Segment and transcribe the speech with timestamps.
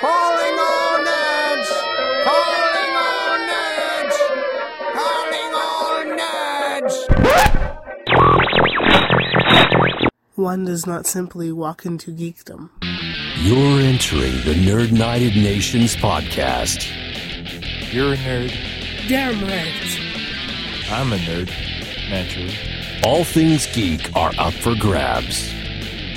[0.00, 1.70] Calling all nerds!
[2.24, 4.16] Calling all nerds!
[4.94, 6.94] Calling all nerds!
[10.34, 12.70] One does not simply walk into geekdom.
[13.40, 16.90] You're entering the Nerd United Nations podcast.
[17.92, 18.52] You're a nerd.
[19.08, 19.98] Damn right.
[20.90, 21.48] I'm a nerd.
[22.10, 22.67] Naturally.
[23.04, 25.52] All things geek are up for grabs.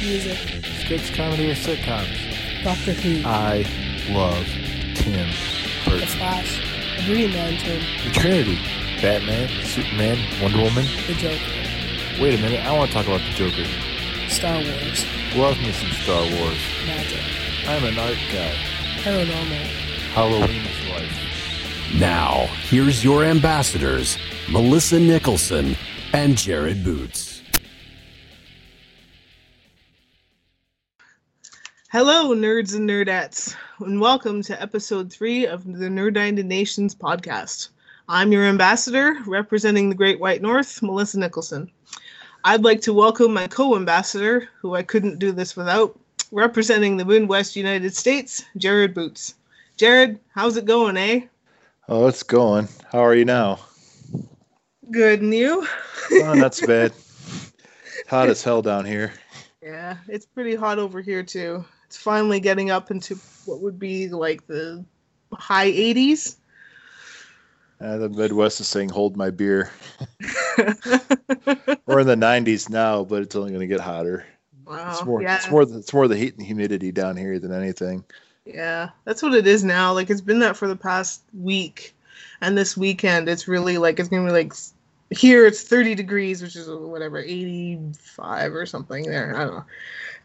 [0.01, 0.37] Music.
[0.79, 2.63] Sketch comedy or sitcoms.
[2.63, 3.21] Doctor Who.
[3.23, 3.65] I
[4.09, 4.45] love
[4.95, 6.07] Tim the Burton.
[6.07, 6.59] Flash.
[6.97, 7.81] The Green Lantern.
[8.03, 8.55] The Trinity.
[8.99, 10.85] Batman, Superman, Wonder Woman.
[11.07, 12.21] The Joker.
[12.21, 13.65] Wait a minute, I want to talk about the Joker.
[14.29, 15.05] Star Wars.
[15.35, 16.59] Love me some Star Wars.
[16.85, 17.21] Magic.
[17.67, 18.55] I'm an art guy.
[19.03, 19.65] Paranormal.
[20.13, 21.93] Halloween is life.
[21.99, 24.17] Now, here's your ambassadors,
[24.49, 25.75] Melissa Nicholson
[26.13, 27.41] and Jared Boots.
[31.89, 37.69] Hello, nerds and nerdettes, and welcome to episode three of the Nerd United Nations podcast.
[38.09, 41.71] I'm your ambassador, representing the Great White North, Melissa Nicholson.
[42.43, 45.97] I'd like to welcome my co ambassador, who I couldn't do this without,
[46.31, 49.35] representing the Midwest United States, Jared Boots.
[49.77, 51.21] Jared, how's it going, eh?
[51.87, 52.67] Oh, it's going.
[52.91, 53.59] How are you now?
[54.89, 55.67] Good, and you?
[56.11, 56.93] Oh, not so bad.
[58.07, 59.13] Hot as hell down here.
[59.61, 61.63] Yeah, it's pretty hot over here too.
[61.85, 63.15] It's finally getting up into
[63.45, 64.83] what would be like the
[65.33, 66.35] high 80s.
[67.79, 69.71] Uh, the Midwest is saying, "Hold my beer."
[70.57, 74.25] We're in the 90s now, but it's only going to get hotter.
[74.65, 74.91] wow.
[74.91, 75.21] It's more.
[75.21, 75.61] yeah, It's more.
[75.63, 78.03] It's more the heat and humidity down here than anything.
[78.45, 79.93] yeah, that's what it is now.
[79.93, 81.95] Like it's been that for the past week,
[82.41, 84.53] and this weekend it's really like it's gonna be like
[85.11, 89.35] here it's 30 degrees, which is whatever 85 or something there.
[89.35, 89.65] I don't know.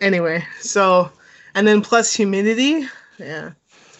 [0.01, 1.11] Anyway, so
[1.55, 2.87] and then plus humidity.
[3.19, 3.51] Yeah.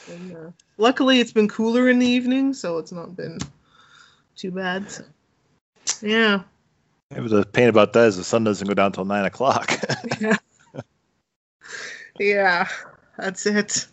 [0.07, 3.39] Been, uh, luckily, it's been cooler in the evening, so it's not been
[4.37, 4.89] too bad.
[4.91, 5.05] So.
[6.01, 6.43] Yeah.
[7.11, 9.79] Maybe the pain about that is the sun doesn't go down till nine o'clock.
[10.21, 10.37] yeah.
[12.19, 12.67] Yeah,
[13.19, 13.87] that's it.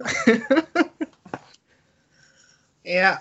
[2.84, 3.18] yeah.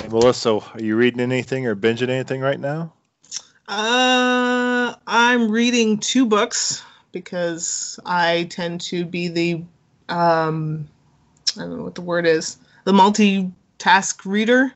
[0.00, 2.92] Hey, Melissa, are you reading anything or binging anything right now?
[3.68, 9.64] Uh, I'm reading two books because I tend to be the
[10.08, 10.88] um,
[11.56, 14.72] I don't know what the word is, the multitask reader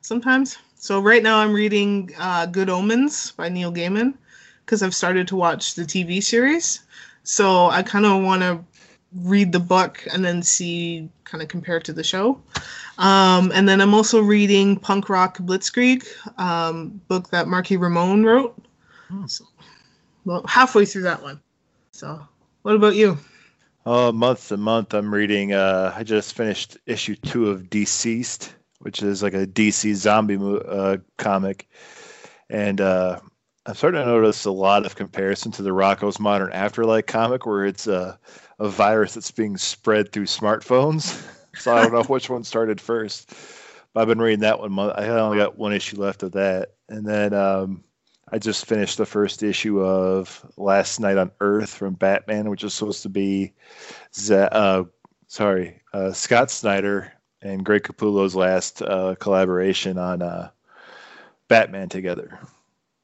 [0.00, 0.58] sometimes.
[0.76, 4.14] So right now I'm reading uh, Good Omens by Neil Gaiman
[4.64, 6.80] because I've started to watch the TV series.
[7.22, 8.64] So I kind of want to
[9.14, 12.40] read the book and then see kind of compare to the show.
[12.98, 16.06] Um, and then I'm also reading Punk Rock Blitzkrieg,
[16.38, 18.56] um, book that Marky Ramone wrote.
[19.26, 19.44] So,
[20.24, 21.40] well, halfway through that one.
[21.90, 22.26] So,
[22.62, 23.18] what about you?
[23.84, 25.52] Oh, month to month, I'm reading.
[25.52, 30.58] Uh, I just finished issue two of DCeased, which is like a DC zombie mo-
[30.58, 31.68] uh, comic,
[32.48, 33.18] and uh,
[33.66, 37.66] I'm starting to notice a lot of comparison to the Rocco's Modern Afterlife comic, where
[37.66, 38.18] it's a,
[38.58, 41.22] a virus that's being spread through smartphones.
[41.56, 43.32] so I don't know which one started first.
[43.92, 44.78] But I've been reading that one.
[44.78, 47.84] I only got one issue left of that, and then um,
[48.30, 52.72] I just finished the first issue of Last Knight on Earth from Batman, which is
[52.72, 53.52] supposed to be,
[54.30, 54.84] uh,
[55.26, 60.48] sorry, uh, Scott Snyder and Greg Capullo's last uh, collaboration on uh,
[61.48, 62.38] Batman together.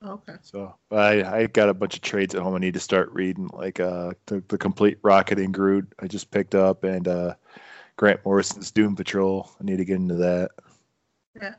[0.04, 0.34] Okay.
[0.42, 3.50] So I, I got a bunch of trades at home I need to start reading,
[3.52, 7.34] like uh, the, the complete Rocket and Groot I just picked up, and uh,
[7.96, 9.50] Grant Morrison's Doom Patrol.
[9.60, 10.50] I need to get into that.
[11.40, 11.54] Yeah.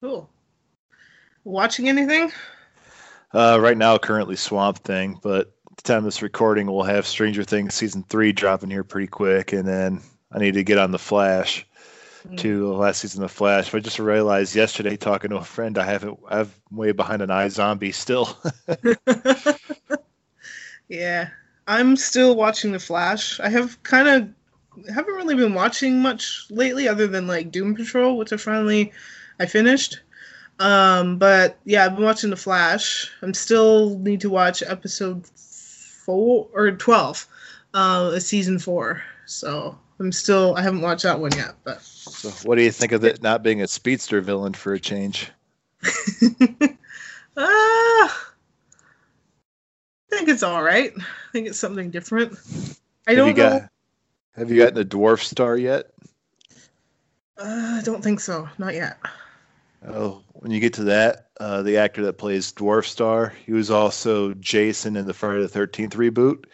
[0.00, 0.30] Cool.
[1.42, 2.30] Watching anything?
[3.32, 7.06] Uh, right now, currently Swamp Thing, but at the time of this recording, we'll have
[7.06, 10.00] Stranger Things season three dropping here pretty quick, and then
[10.30, 11.66] I need to get on the Flash
[12.36, 13.70] to the last season of Flash.
[13.70, 16.18] But I just realized yesterday, talking to a friend, I haven't.
[16.28, 18.36] I'm way behind an iZombie still.
[20.88, 21.28] yeah.
[21.66, 23.40] I'm still watching The Flash.
[23.40, 24.28] I have kind of
[24.92, 28.92] haven't really been watching much lately other than like Doom Patrol, which I finally
[29.40, 30.00] I finished.
[30.58, 33.10] Um, but yeah, I've been watching The Flash.
[33.22, 37.26] I'm still need to watch episode four or twelve,
[37.74, 39.02] uh, season four.
[39.26, 42.92] So I'm still I haven't watched that one yet, but so, what do you think
[42.92, 45.30] of it not being a speedster villain for a change?
[47.36, 48.32] ah,
[50.12, 50.92] I think it's all right.
[50.96, 52.38] I think it's something different.
[53.06, 53.58] I have don't you know.
[53.60, 53.70] got
[54.36, 55.86] Have you gotten a dwarf star yet?
[57.38, 58.48] Uh, I don't think so.
[58.58, 58.98] Not yet.
[59.86, 63.70] Oh, when you get to that, uh, the actor that plays Dwarf Star, he was
[63.70, 66.44] also Jason in the Friday the Thirteenth reboot,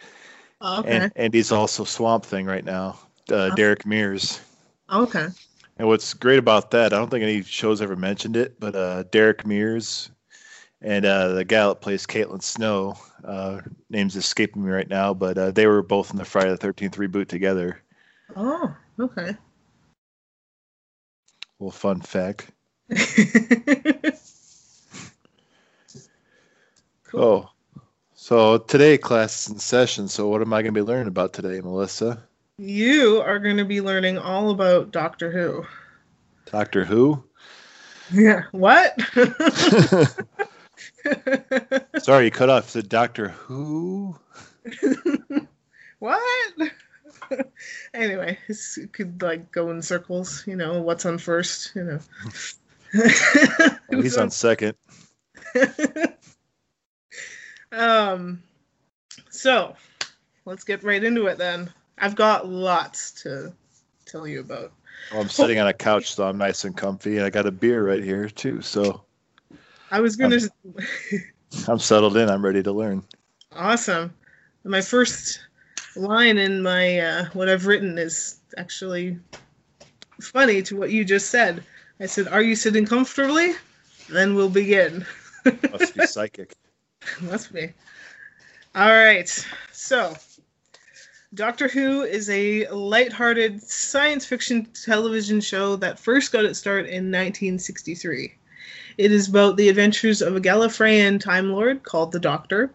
[0.61, 0.97] Okay.
[0.97, 2.99] and and he's also Swamp Thing right now.
[3.29, 4.41] Uh, Derek Mears.
[4.91, 5.27] okay.
[5.77, 9.03] And what's great about that, I don't think any shows ever mentioned it, but uh,
[9.03, 10.11] Derek Mears
[10.81, 15.37] and uh, the gal that plays Caitlin Snow, uh, name's escaping me right now, but
[15.37, 17.81] uh, they were both in the Friday the Thirteenth reboot together.
[18.35, 19.35] Oh, okay.
[21.57, 22.51] Well, fun fact.
[27.03, 27.21] cool.
[27.21, 27.49] Oh,
[28.13, 30.07] so today class is in session.
[30.07, 32.21] So what am I going to be learning about today, Melissa?
[32.59, 35.65] You are going to be learning all about Doctor Who.
[36.45, 37.23] Doctor Who?
[38.11, 38.43] Yeah.
[38.51, 38.93] What?
[41.97, 42.71] Sorry, you cut off.
[42.71, 44.15] The Doctor Who?
[45.99, 46.53] what?
[47.95, 50.45] anyway, this could like go in circles.
[50.45, 51.71] You know, what's on first?
[51.73, 51.99] You know.
[52.95, 54.75] Oh, he's on second.
[57.71, 58.43] um.
[59.31, 59.75] So,
[60.45, 61.73] let's get right into it then.
[62.03, 63.53] I've got lots to
[64.05, 64.73] tell you about.
[65.09, 67.51] Well, I'm sitting on a couch, so I'm nice and comfy, and I got a
[67.51, 68.61] beer right here too.
[68.61, 69.05] So
[69.89, 70.39] I was gonna.
[71.69, 72.29] I'm settled in.
[72.29, 73.03] I'm ready to learn.
[73.55, 74.13] Awesome.
[74.65, 75.39] My first
[75.95, 79.17] line in my uh, what I've written is actually
[80.19, 81.63] funny to what you just said.
[82.01, 83.53] I said, "Are you sitting comfortably?"
[84.09, 85.05] Then we'll begin.
[85.71, 86.53] Must be psychic.
[87.21, 87.71] Must be.
[88.75, 89.29] All right.
[89.71, 90.15] So,
[91.35, 97.09] Doctor Who is a lighthearted science fiction television show that first got its start in
[97.09, 98.35] 1963.
[98.99, 102.71] It is about the adventures of a Gallifreyan Time Lord called the Doctor.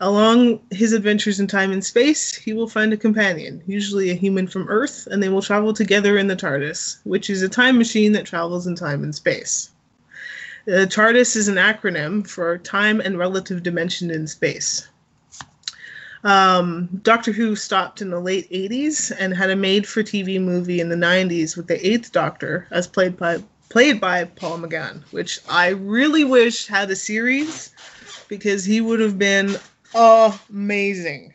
[0.00, 4.46] Along his adventures in time and space, he will find a companion, usually a human
[4.46, 8.12] from Earth, and they will travel together in the TARDIS, which is a time machine
[8.12, 9.72] that travels in time and space.
[10.64, 14.88] The TARDIS is an acronym for Time and Relative Dimension in Space.
[16.22, 20.80] Um, Doctor Who stopped in the late 80s and had a made for TV movie
[20.80, 25.38] in the 90s with the Eighth Doctor, as played by played by Paul McGann, which
[25.48, 27.72] I really wish had a series
[28.28, 29.56] because he would have been
[29.94, 31.32] amazing.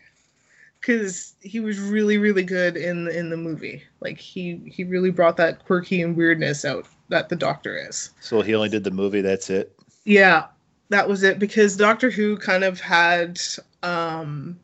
[0.80, 3.82] Because he was really, really good in in the movie.
[4.02, 8.12] Like he he really brought that quirky and weirdness out that the Doctor is.
[8.20, 9.22] So he only did the movie.
[9.22, 9.76] That's it.
[10.04, 10.46] Yeah,
[10.90, 13.40] that was it because Doctor Who kind of had
[13.82, 14.60] um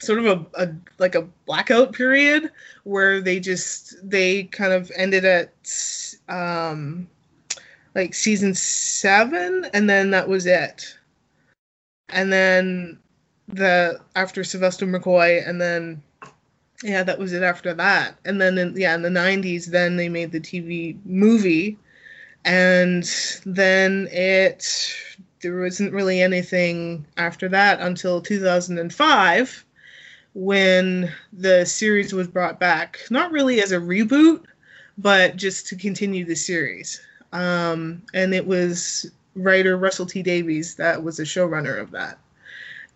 [0.00, 2.50] sort of a, a like a blackout period
[2.84, 5.52] where they just they kind of ended at
[6.28, 7.08] um
[7.94, 10.96] like season 7 and then that was it.
[12.08, 12.98] And then
[13.48, 16.02] the after Sylvester McCoy and then
[16.82, 18.16] yeah, that was it after that.
[18.24, 21.78] And then in, yeah, in the 90s then they made the TV movie
[22.44, 23.04] and
[23.44, 24.94] then it
[25.42, 29.64] there wasn't really anything after that until 2005
[30.34, 34.44] when the series was brought back not really as a reboot
[34.98, 37.00] but just to continue the series.
[37.32, 42.18] Um, and it was writer russell t davies that was the showrunner of that.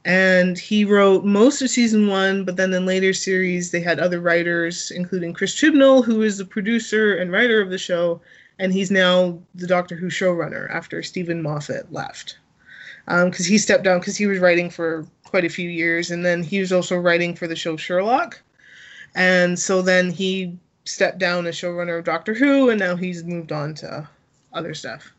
[0.04, 4.20] And he wrote most of season one but then in later series they had other
[4.20, 8.20] writers including chris chibnall who is the producer and writer of the show
[8.58, 12.38] and he's now the doctor who showrunner after steven moffat left.
[13.06, 16.24] Because um, he stepped down because he was writing for quite a few years, and
[16.24, 18.40] then he was also writing for the show Sherlock,
[19.16, 23.50] and so then he stepped down as showrunner of Doctor Who, and now he's moved
[23.50, 24.08] on to
[24.52, 25.12] other stuff.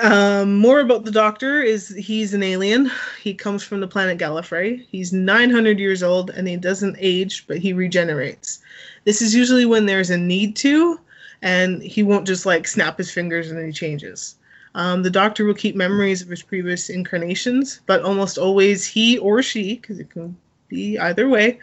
[0.00, 2.92] Um, more about the Doctor is he's an alien.
[3.20, 4.86] He comes from the planet Gallifrey.
[4.88, 8.60] He's 900 years old, and he doesn't age, but he regenerates.
[9.02, 11.00] This is usually when there's a need to,
[11.42, 14.36] and he won't just like snap his fingers and he changes.
[14.74, 19.42] Um, the doctor will keep memories of his previous incarnations, but almost always he or
[19.42, 20.36] she, because it can
[20.68, 21.60] be either way,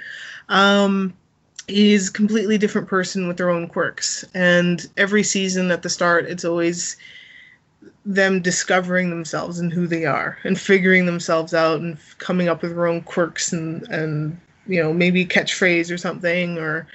[0.48, 1.14] um,
[1.68, 4.24] is completely different person with their own quirks.
[4.34, 6.96] And every season at the start, it's always
[8.06, 12.72] them discovering themselves and who they are, and figuring themselves out, and coming up with
[12.72, 16.88] their own quirks and and you know maybe catchphrase or something, or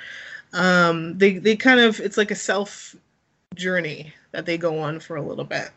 [0.54, 2.96] um, they they kind of it's like a self
[3.54, 5.70] journey that they go on for a little bit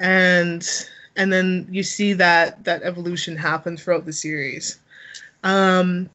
[0.00, 0.86] and
[1.16, 4.78] and then you see that that evolution happen throughout the series.
[5.44, 6.08] Um,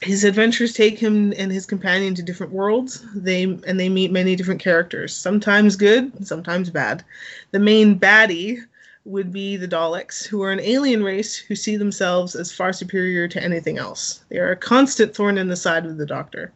[0.00, 3.04] his adventures take him and his companion to different worlds.
[3.14, 7.04] They and they meet many different characters, sometimes good, sometimes bad.
[7.50, 8.58] The main baddie
[9.04, 13.28] would be the Daleks, who are an alien race who see themselves as far superior
[13.28, 14.22] to anything else.
[14.28, 16.52] They are a constant thorn in the side of the Doctor.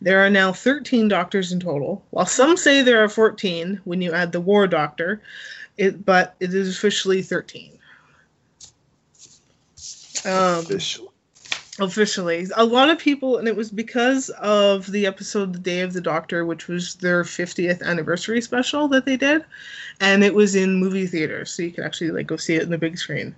[0.00, 2.04] There are now 13 doctors in total.
[2.10, 5.22] While some say there are 14 when you add the war doctor,
[5.78, 7.72] it, but it is officially 13.
[10.24, 11.08] Um, Officially.
[11.78, 15.92] officially a lot of people and it was because of the episode the day of
[15.92, 19.44] the doctor which was their 50th anniversary special that they did
[20.00, 22.70] and it was in movie theaters so you could actually like go see it in
[22.70, 23.34] the big screen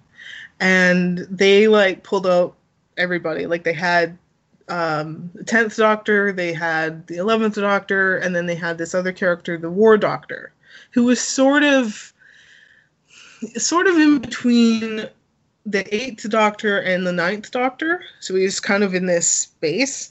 [0.61, 2.54] and they like pulled out
[2.97, 4.16] everybody like they had
[4.68, 9.12] um the 10th doctor they had the 11th doctor and then they had this other
[9.12, 10.52] character the war doctor
[10.92, 12.12] who was sort of
[13.57, 15.09] sort of in between
[15.66, 18.02] the eighth doctor and the ninth doctor.
[18.21, 20.11] So he's kind of in this space.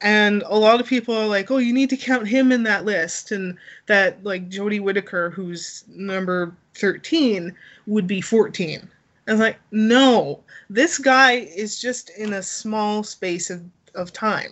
[0.00, 2.84] And a lot of people are like oh you need to count him in that
[2.84, 3.32] list.
[3.32, 3.56] And
[3.86, 7.52] that like jodie whittaker who's number 13
[7.88, 8.88] would be 14
[9.26, 13.62] i was like no this guy is just in a small space of,
[13.94, 14.50] of time.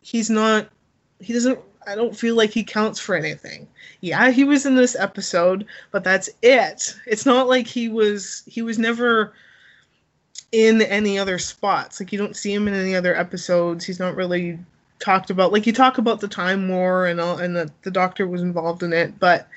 [0.00, 0.68] He's not
[1.20, 3.66] he doesn't i don't feel like he counts for anything
[4.00, 8.62] yeah he was in this episode but that's it it's not like he was he
[8.62, 9.32] was never
[10.52, 11.98] in any other spots.
[11.98, 13.84] Like you don't see him in any other episodes.
[13.84, 14.58] He's not really
[14.98, 15.52] talked about.
[15.52, 18.92] Like you talk about the time war and all, and the doctor was involved in
[18.92, 19.48] it, but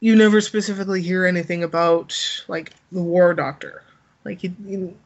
[0.00, 3.82] you never specifically hear anything about like the war doctor.
[4.24, 4.96] Like you, you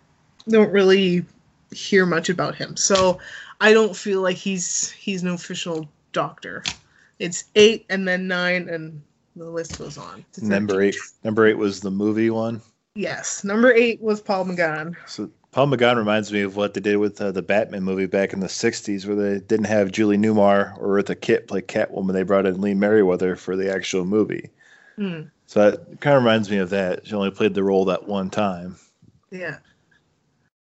[0.49, 1.25] don't really
[1.71, 2.77] hear much about him.
[2.77, 3.19] So
[3.61, 6.65] I don't feel like he's he's an official doctor.
[7.19, 9.03] It's eight and then nine and
[9.37, 10.25] the list goes on.
[10.43, 10.97] Number eight.
[11.25, 12.61] Number eight was the movie one.
[12.95, 14.97] Yes, number eight was Paul McGann.
[15.07, 18.33] So Paul McGann reminds me of what they did with uh, the Batman movie back
[18.33, 22.13] in the '60s, where they didn't have Julie Newmar or Eartha Kitt play Catwoman.
[22.13, 24.51] They brought in Lee Meriwether for the actual movie.
[24.97, 25.23] Hmm.
[25.47, 27.07] So that kind of reminds me of that.
[27.07, 28.77] She only played the role that one time.
[29.31, 29.59] Yeah.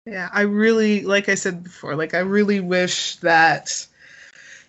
[0.06, 3.86] Yeah, I really, like I said before, like I really wish that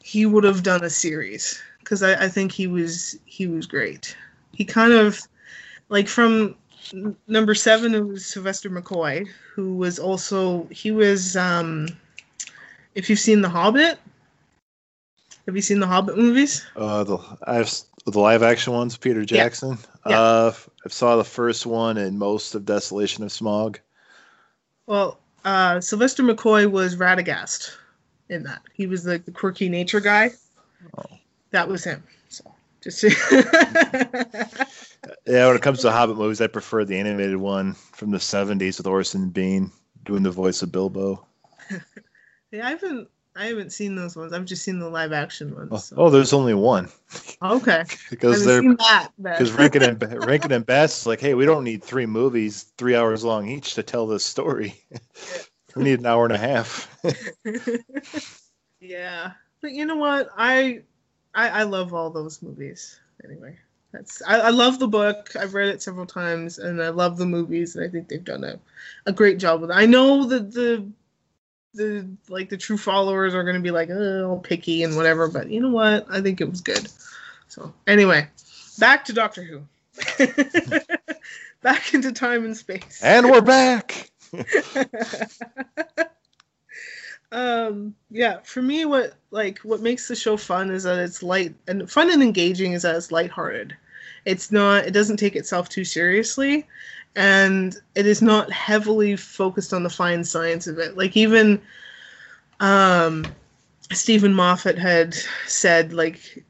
[0.08, 4.16] he would have done a series because I, I think he was he was great.
[4.54, 5.20] He kind of
[5.90, 6.56] like from
[7.26, 11.88] number seven it was Sylvester McCoy, who was also he was um
[12.94, 13.98] if you've seen The Hobbit,
[15.44, 16.64] have you seen the Hobbit movies?
[16.74, 17.70] Uh, the I've
[18.06, 19.76] the live action ones, Peter Jackson.
[20.06, 20.18] Yeah.
[20.18, 20.54] Uh,
[20.86, 23.76] I saw the first one and most of Desolation of Smaug.
[24.86, 27.72] Well, uh, Sylvester McCoy was Radagast
[28.28, 28.62] in that.
[28.72, 30.30] He was like the quirky nature guy.
[30.96, 31.04] Oh.
[31.50, 32.02] That was him.
[32.28, 32.44] So
[32.82, 33.10] just Yeah,
[35.46, 38.86] when it comes to Hobbit movies, I prefer the animated one from the '70s with
[38.86, 39.70] Orson Bean
[40.04, 41.26] doing the voice of Bilbo.
[42.50, 44.32] yeah, I haven't I haven't seen those ones.
[44.32, 45.68] I've just seen the live action ones.
[45.70, 46.88] Oh, so- oh, there's only one
[47.40, 47.84] oh, okay.
[48.10, 49.10] because they're haven't seen that.
[49.18, 49.34] then.
[49.34, 52.96] because Rankin and Rankin and Bass is like, hey, we don't need three movies, three
[52.96, 54.74] hours long each to tell this story.
[55.78, 56.98] We need an hour and a half.
[58.80, 60.28] yeah, but you know what?
[60.36, 60.82] I,
[61.34, 62.98] I I love all those movies.
[63.24, 63.56] Anyway,
[63.92, 65.36] that's I, I love the book.
[65.36, 67.76] I've read it several times, and I love the movies.
[67.76, 68.58] And I think they've done a,
[69.06, 69.74] a great job with it.
[69.74, 70.86] I know that the
[71.74, 75.48] the like the true followers are going to be like oh picky and whatever, but
[75.48, 76.06] you know what?
[76.10, 76.88] I think it was good.
[77.46, 78.28] So anyway,
[78.78, 79.62] back to Doctor Who.
[81.62, 83.00] back into time and space.
[83.02, 84.10] and we're back.
[87.32, 91.54] um yeah for me what like what makes the show fun is that it's light
[91.66, 93.76] and fun and engaging is that it's lighthearted.
[94.24, 96.66] It's not it doesn't take itself too seriously
[97.16, 100.96] and it is not heavily focused on the fine science of it.
[100.96, 101.60] Like even
[102.60, 103.26] um
[103.92, 105.14] steven moffat had
[105.46, 106.44] said like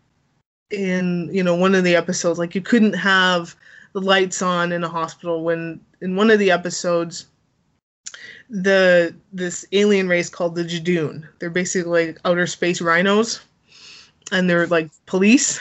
[0.71, 3.57] in you know one of the episodes like you couldn't have
[3.95, 7.27] the lights on in a hospital when in one of the episodes
[8.51, 11.27] the this alien race called the Judoon.
[11.39, 13.41] They're basically like outer space rhinos,
[14.33, 15.61] and they're like police.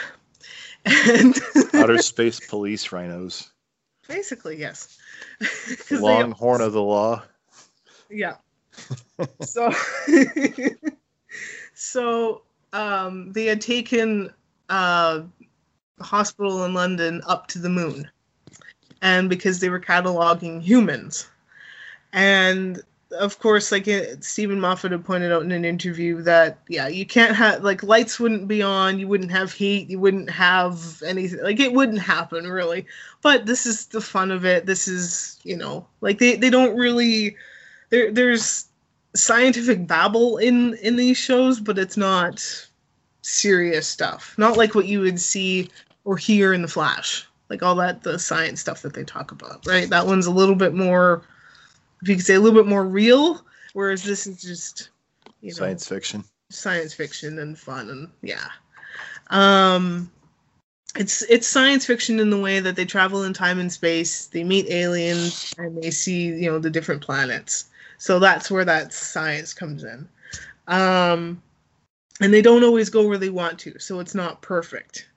[0.86, 1.36] And
[1.74, 3.51] Outer space police rhinos,
[4.08, 4.98] basically, yes.
[5.89, 7.24] they- longhorn of the law.
[8.10, 8.36] yeah.
[9.41, 9.72] so
[11.74, 12.41] so
[12.74, 14.32] um, they had taken
[14.70, 15.22] uh,
[16.00, 18.10] a hospital in London up to the moon,
[19.01, 21.27] and because they were cataloging humans,
[22.13, 26.87] and of course, like it, Steven Moffat had pointed out in an interview that yeah,
[26.87, 31.01] you can't have like lights wouldn't be on, you wouldn't have heat, you wouldn't have
[31.03, 32.85] anything, like it wouldn't happen really.
[33.21, 34.65] But this is the fun of it.
[34.65, 37.35] This is you know like they they don't really
[37.89, 38.67] there there's
[39.15, 42.43] scientific babble in in these shows, but it's not
[43.21, 44.35] serious stuff.
[44.37, 45.69] Not like what you would see
[46.05, 49.65] or hear in the Flash, like all that the science stuff that they talk about,
[49.65, 49.89] right?
[49.89, 51.23] That one's a little bit more,
[52.01, 53.42] if you could say, a little bit more real.
[53.74, 54.89] Whereas this is just,
[55.42, 56.24] you know, Science fiction.
[56.50, 58.48] science fiction and fun and yeah.
[59.30, 60.12] Um
[60.96, 64.44] it's it's science fiction in the way that they travel in time and space, they
[64.44, 67.66] meet aliens and they see, you know, the different planets.
[67.98, 70.08] So that's where that science comes in.
[70.68, 71.42] Um
[72.20, 75.08] and they don't always go where they want to, so it's not perfect.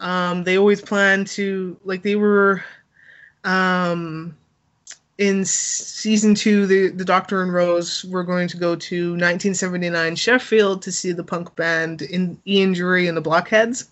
[0.00, 2.62] Um they always plan to like they were
[3.44, 4.36] um
[5.18, 10.82] in season two, the, the Doctor and Rose were going to go to 1979 Sheffield
[10.82, 13.90] to see the punk band in Ian Dury and the Blockheads.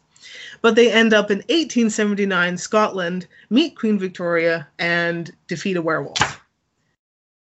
[0.63, 6.41] But they end up in 1879 Scotland, meet Queen Victoria, and defeat a werewolf.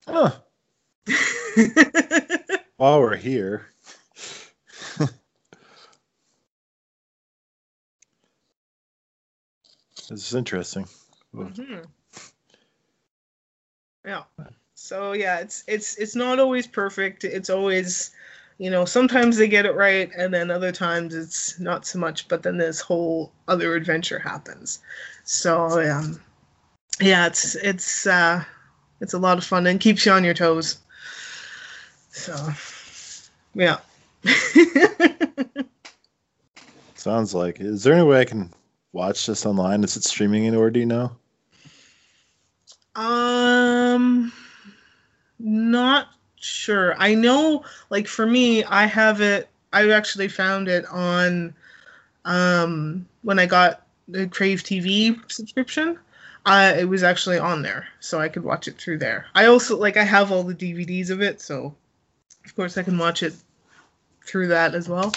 [0.07, 0.31] Huh.
[2.77, 3.67] While we're here,
[4.97, 5.09] this
[10.09, 10.87] is interesting.
[11.33, 11.85] Mhm.
[14.09, 14.23] Yeah.
[14.73, 17.23] So yeah, it's it's it's not always perfect.
[17.23, 18.09] It's always,
[18.57, 22.27] you know, sometimes they get it right, and then other times it's not so much.
[22.27, 24.79] But then this whole other adventure happens.
[25.25, 26.19] So um,
[26.99, 28.43] yeah, it's it's uh,
[28.99, 30.79] it's a lot of fun and keeps you on your toes.
[32.09, 32.35] So
[33.53, 33.77] yeah.
[36.95, 37.59] Sounds like.
[37.61, 38.51] Is there any way I can
[38.91, 39.83] watch this online?
[39.83, 40.71] Is it streaming anywhere?
[40.71, 41.11] Do you know?
[42.95, 43.38] Um,
[45.39, 46.95] not sure.
[46.97, 49.49] I know, like for me, I have it.
[49.71, 51.53] I actually found it on,
[52.25, 55.97] um, when I got the Crave TV subscription.
[56.45, 59.25] Uh, it was actually on there, so I could watch it through there.
[59.35, 61.75] I also like I have all the DVDs of it, so
[62.45, 63.33] of course I can watch it
[64.25, 65.13] through that as well.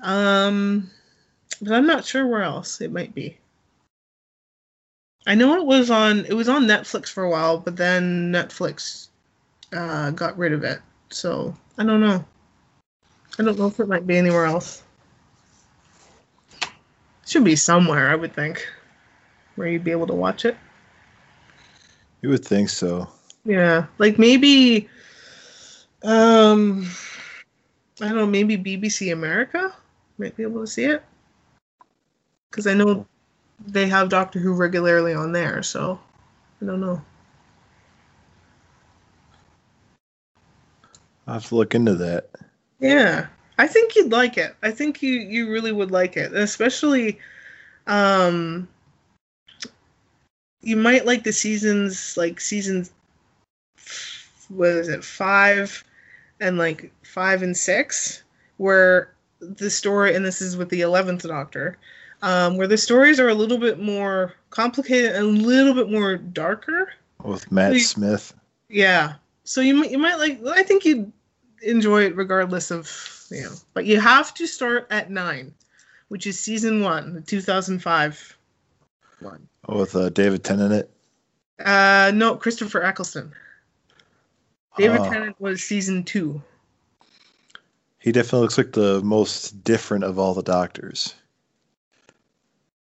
[0.00, 0.90] Um,
[1.60, 3.38] but I'm not sure where else it might be.
[5.26, 9.08] I know it was on it was on Netflix for a while, but then Netflix
[9.72, 10.80] uh, got rid of it.
[11.10, 12.24] So I don't know.
[13.38, 14.82] I don't know if it might be anywhere else.
[17.26, 18.66] Should be somewhere, I would think,
[19.54, 20.56] where you'd be able to watch it.
[22.20, 23.08] You would think so.
[23.44, 24.88] Yeah, like maybe,
[26.02, 26.86] um,
[28.00, 29.72] I don't know, maybe BBC America
[30.18, 31.02] might be able to see it,
[32.50, 33.06] because I know
[33.66, 35.62] they have Doctor Who regularly on there.
[35.62, 35.98] So
[36.60, 37.02] I don't know.
[41.26, 42.30] I'll have to look into that.
[42.80, 43.26] Yeah,
[43.58, 44.56] I think you'd like it.
[44.62, 47.18] I think you you really would like it, especially.
[47.86, 48.68] Um,
[50.62, 52.92] you might like the seasons, like seasons.
[54.48, 55.82] What is it, five,
[56.40, 58.22] and like five and six,
[58.58, 61.78] where the story, and this is with the eleventh Doctor,
[62.22, 66.16] um, where the stories are a little bit more complicated and a little bit more
[66.16, 66.92] darker.
[67.22, 68.32] With Matt We- Smith.
[68.68, 69.14] Yeah.
[69.44, 71.12] So you might you might like I think you'd
[71.62, 72.88] enjoy it regardless of
[73.30, 73.52] you know.
[73.74, 75.52] But you have to start at nine,
[76.08, 78.36] which is season one, the two thousand five
[79.20, 79.46] one.
[79.68, 80.90] With uh, David Tennant in it.
[81.64, 83.32] Uh no, Christopher Eccleston.
[84.76, 86.40] David Oh, Tennant was season two.
[87.98, 91.14] He definitely looks like the most different of all the doctors.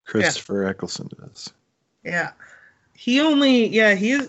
[0.04, 1.52] Christopher Eccleston does.
[2.04, 2.32] Yeah.
[2.94, 4.20] He only yeah, he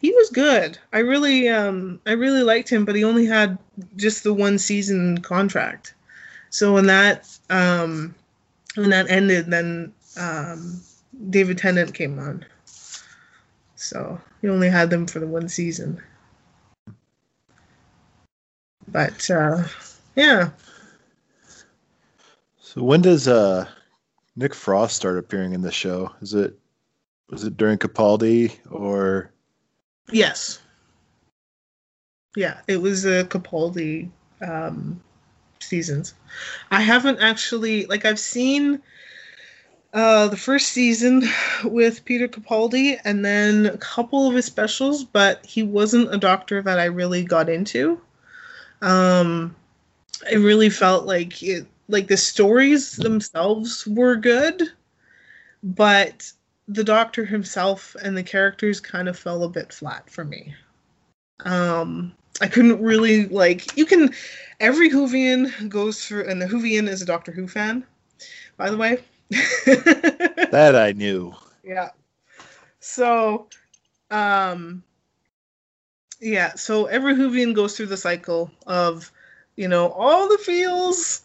[0.00, 0.78] he was good.
[0.92, 3.58] I really um I really liked him, but he only had
[3.96, 5.94] just the one season contract.
[6.50, 8.14] So when that um
[8.74, 10.80] when that ended then um
[11.30, 12.44] David Tennant came on.
[13.74, 16.02] So he only had them for the one season.
[18.88, 19.64] But uh
[20.14, 20.50] yeah.
[22.76, 23.66] So when does uh,
[24.36, 26.12] Nick Frost start appearing in the show?
[26.20, 26.58] Is it
[27.28, 29.32] was it during Capaldi or
[30.12, 30.60] Yes.
[32.36, 34.10] Yeah, it was a Capaldi
[34.46, 35.02] um,
[35.60, 36.14] seasons.
[36.70, 38.82] I haven't actually like I've seen
[39.94, 41.22] uh, the first season
[41.64, 46.60] with Peter Capaldi and then a couple of his specials, but he wasn't a doctor
[46.60, 47.98] that I really got into.
[48.82, 49.56] Um,
[50.30, 54.62] I really felt like it, like the stories themselves were good,
[55.62, 56.30] but
[56.68, 60.54] the doctor himself and the characters kind of fell a bit flat for me.
[61.44, 64.12] Um, I couldn't really like you can
[64.60, 67.84] every Whovian goes through and the Whovian is a Doctor Who fan,
[68.56, 68.98] by the way.
[69.30, 71.34] that I knew.
[71.64, 71.90] yeah.
[72.80, 73.48] So
[74.10, 74.82] um
[76.20, 79.12] yeah, so every Whovian goes through the cycle of,
[79.56, 81.22] you know, all the feels,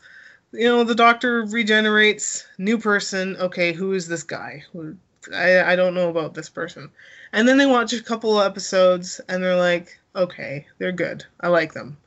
[0.51, 4.63] you know, the doctor regenerates, new person, okay, who is this guy?
[4.73, 4.95] Who
[5.33, 6.89] I, I don't know about this person.
[7.33, 11.25] And then they watch a couple of episodes and they're like, okay, they're good.
[11.39, 11.97] I like them.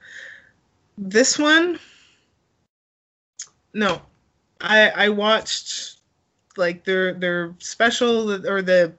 [0.98, 1.78] This one,
[3.74, 4.00] No,
[4.60, 5.98] I I watched
[6.56, 8.92] like their their special or the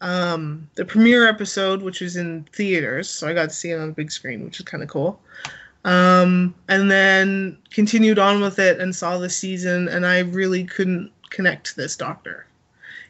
[0.00, 3.88] um the premiere episode, which was in theaters, so I got to see it on
[3.88, 5.20] the big screen, which is kind of cool.
[5.84, 11.12] Um, and then continued on with it and saw the season, and I really couldn't
[11.30, 12.46] connect to this doctor.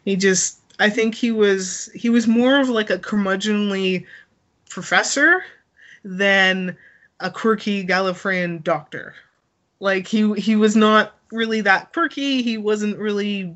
[0.04, 4.06] He just, I think he was he was more of like a curmudgeonly
[4.68, 5.44] professor
[6.04, 6.76] than
[7.20, 9.14] a quirky Gallifreyan doctor.
[9.80, 12.42] Like he he was not really that quirky.
[12.42, 13.54] He wasn't really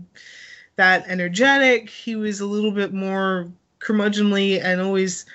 [0.77, 1.91] that energetic.
[1.91, 3.49] He was a little bit more
[3.81, 5.27] curmudgeonly and always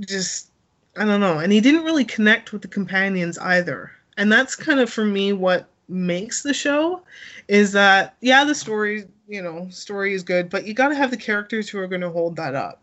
[0.00, 0.50] just
[0.96, 1.38] I don't know.
[1.38, 3.90] And he didn't really connect with the companions either.
[4.16, 7.02] And that's kind of for me what makes the show
[7.48, 11.10] is that yeah, the story, you know, story is good, but you got to have
[11.10, 12.80] the characters who are going to hold that up.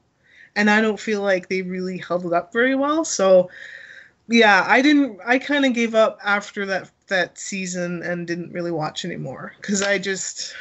[0.55, 3.05] And I don't feel like they really held it up very well.
[3.05, 3.49] So
[4.27, 8.71] yeah, I didn't I kind of gave up after that that season and didn't really
[8.71, 10.53] watch anymore cuz I just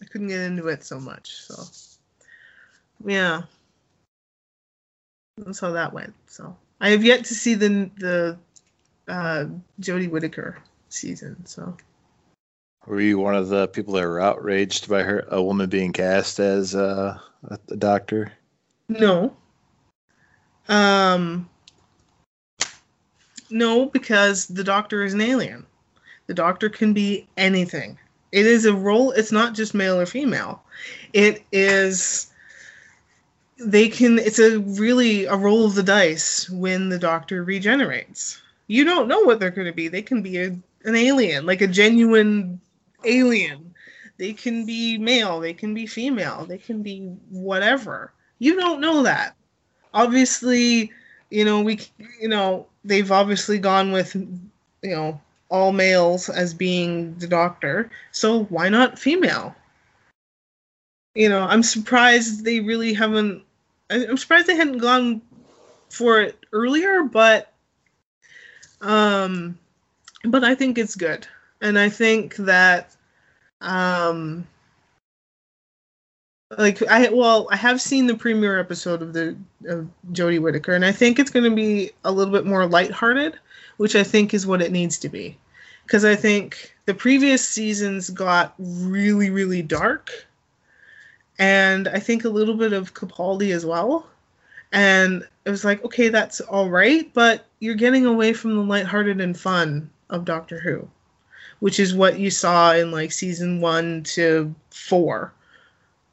[0.00, 1.42] I couldn't get into it so much.
[1.42, 1.64] So
[3.04, 3.42] yeah.
[5.38, 6.14] That's how that went.
[6.26, 8.38] So I have yet to see the the
[9.08, 9.46] uh,
[9.80, 11.44] Jodie Whittaker season.
[11.46, 11.76] So
[12.86, 16.38] Were you one of the people that were outraged by her a woman being cast
[16.38, 17.18] as uh,
[17.48, 18.32] a, a doctor?
[18.88, 19.36] no.
[20.68, 21.48] Um.
[23.48, 25.64] No, because the Doctor is an alien.
[26.26, 27.96] The Doctor can be anything.
[28.32, 29.12] It is a role.
[29.12, 30.62] It's not just male or female.
[31.12, 32.32] It is
[33.58, 38.40] they can it's a really a roll of the dice when the doctor regenerates.
[38.66, 39.88] You don't know what they're going to be.
[39.88, 40.46] They can be a,
[40.84, 42.60] an alien like a genuine
[43.04, 43.74] alien.
[44.18, 48.12] They can be male they can be female they can be whatever.
[48.38, 49.34] You don't know that.
[49.94, 50.92] Obviously
[51.30, 51.80] you know we
[52.20, 54.50] you know they've obviously gone with you
[54.90, 59.54] know all males as being the doctor so why not female?
[61.14, 63.42] You know i'm surprised they really haven't
[63.90, 65.20] i'm surprised they hadn't gone
[65.88, 67.52] for it earlier but
[68.80, 69.58] um
[70.24, 71.26] but i think it's good.
[71.60, 72.94] And i think that
[73.60, 74.46] um
[76.58, 80.84] like i well i have seen the premiere episode of the of jodie whittaker and
[80.84, 83.38] i think it's going to be a little bit more lighthearted
[83.78, 85.36] which i think is what it needs to be.
[85.84, 90.26] Because i think the previous seasons got really really dark
[91.38, 94.06] and I think a little bit of Capaldi as well.
[94.72, 99.20] And it was like, okay, that's all right, but you're getting away from the lighthearted
[99.20, 100.88] and fun of Doctor Who,
[101.60, 105.32] which is what you saw in like season one to four,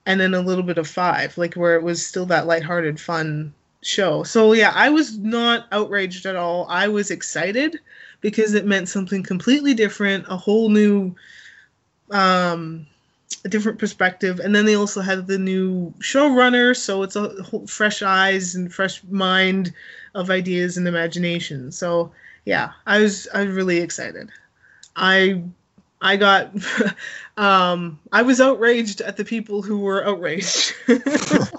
[0.06, 3.54] and then a little bit of five, like where it was still that lighthearted, fun
[3.82, 4.24] show.
[4.24, 6.68] So yeah, I was not outraged at all.
[6.70, 7.80] I was excited
[8.22, 11.16] because it meant something completely different, a whole new
[12.12, 12.86] um
[13.46, 14.40] a different perspective.
[14.40, 18.74] And then they also had the new showrunner so it's a whole fresh eyes and
[18.74, 19.74] fresh mind
[20.16, 21.72] of ideas and imagination.
[21.72, 22.12] So
[22.46, 24.30] yeah i was i was really excited.
[24.96, 25.44] I
[26.02, 26.54] i got
[27.38, 30.74] um i was outraged at the people who were outraged.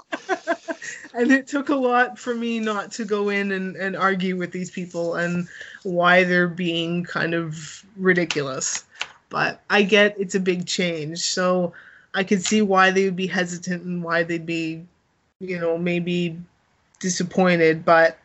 [1.17, 4.51] And it took a lot for me not to go in and, and argue with
[4.51, 5.47] these people and
[5.83, 8.83] why they're being kind of ridiculous
[9.35, 11.19] but I get it's a big change.
[11.19, 11.73] So
[12.13, 14.85] I could see why they would be hesitant and why they'd be,
[15.41, 16.39] you know, maybe
[17.01, 17.83] disappointed.
[17.83, 18.17] But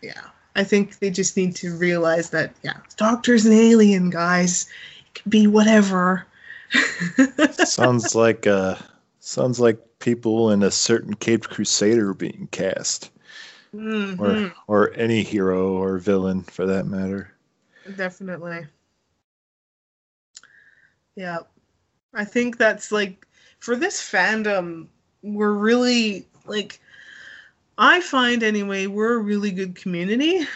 [0.00, 0.22] yeah,
[0.56, 4.66] I think they just need to realize that, yeah, Doctor's an alien, guys.
[5.08, 6.26] It can be whatever.
[7.66, 8.76] sounds like uh
[9.20, 13.10] sounds like people in a certain Caped Crusader being cast.
[13.74, 14.22] Mm-hmm.
[14.22, 17.30] Or or any hero or villain for that matter.
[17.94, 18.68] Definitely.
[21.16, 21.38] Yeah.
[22.14, 23.26] I think that's like
[23.60, 24.86] for this fandom,
[25.22, 26.80] we're really like
[27.78, 30.46] I find anyway, we're a really good community.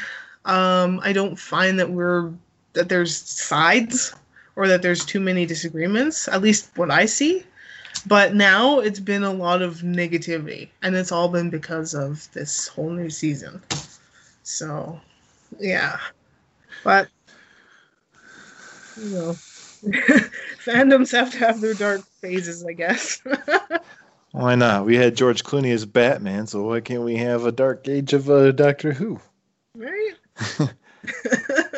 [0.44, 2.32] Um, I don't find that we're
[2.74, 4.14] that there's sides
[4.54, 7.44] or that there's too many disagreements, at least what I see.
[8.06, 12.68] But now it's been a lot of negativity, and it's all been because of this
[12.68, 13.62] whole new season.
[14.42, 15.00] So,
[15.58, 15.98] yeah.
[16.84, 17.08] But,
[19.00, 19.36] you know,
[20.64, 23.20] fandoms have to have their dark phases, I guess.
[24.32, 24.84] Why not?
[24.84, 28.28] We had George Clooney as Batman, so why can't we have a dark age of
[28.28, 29.18] uh, Doctor Who?
[29.74, 30.12] right?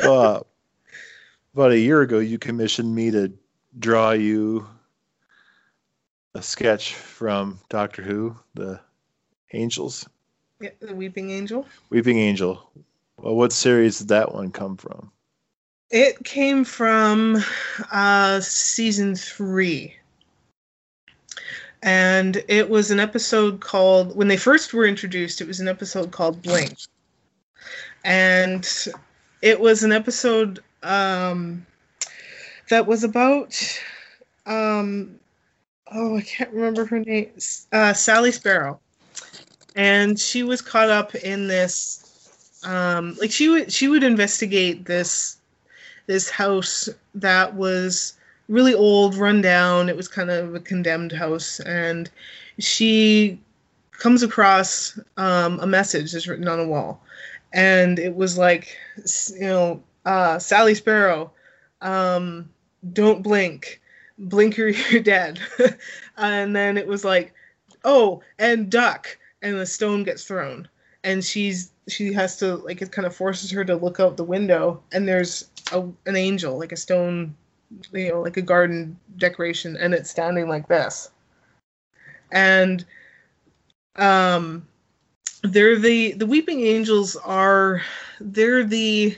[0.03, 0.41] uh,
[1.53, 3.31] about a year ago, you commissioned me to
[3.77, 4.67] draw you
[6.33, 8.81] a sketch from Doctor Who, the
[9.53, 10.07] Angels,
[10.59, 11.65] yeah, the Weeping Angel.
[11.89, 12.69] Weeping Angel.
[13.17, 15.11] Well, what series did that one come from?
[15.91, 17.43] It came from
[17.91, 19.95] uh, season three.
[21.81, 26.11] And it was an episode called, when they first were introduced, it was an episode
[26.11, 26.77] called Blink.
[28.03, 28.67] And
[29.41, 31.65] it was an episode um,
[32.69, 33.81] that was about,
[34.45, 35.19] um,
[35.91, 37.31] oh, I can't remember her name,
[37.71, 38.79] uh, Sally Sparrow.
[39.75, 45.38] And she was caught up in this, um, like she would she would investigate this
[46.09, 48.15] this house that was
[48.47, 49.89] really old, run down.
[49.89, 52.09] It was kind of a condemned house, and
[52.57, 53.39] she
[53.91, 56.99] comes across um, a message that's written on a wall,
[57.53, 58.75] and it was like,
[59.35, 61.31] you know, uh, Sally Sparrow,
[61.81, 62.49] um,
[62.91, 63.79] don't blink,
[64.17, 65.39] blink or you're dead,
[66.17, 67.35] and then it was like,
[67.85, 70.67] oh, and duck, and the stone gets thrown,
[71.03, 74.23] and she's she has to like it kind of forces her to look out the
[74.23, 77.35] window, and there's a, an angel, like a stone
[77.93, 81.11] you know, like a garden decoration, and it's standing like this.
[82.31, 82.85] And
[83.95, 84.67] um,
[85.43, 87.81] they're the the weeping angels are
[88.19, 89.17] they're the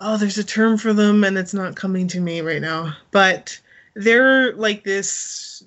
[0.00, 3.58] oh there's a term for them and it's not coming to me right now but
[3.94, 5.64] they're like this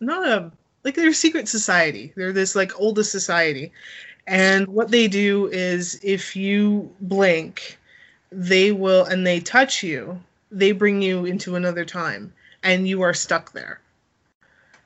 [0.00, 0.50] not a
[0.84, 3.72] like they're a secret society they're this like oldest society
[4.26, 7.78] and what they do is if you blink
[8.32, 10.20] they will and they touch you
[10.52, 13.80] they bring you into another time and you are stuck there.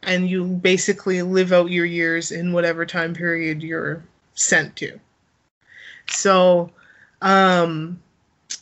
[0.02, 4.04] And you basically live out your years in whatever time period you're
[4.34, 5.00] sent to.
[6.08, 6.70] So
[7.20, 8.00] um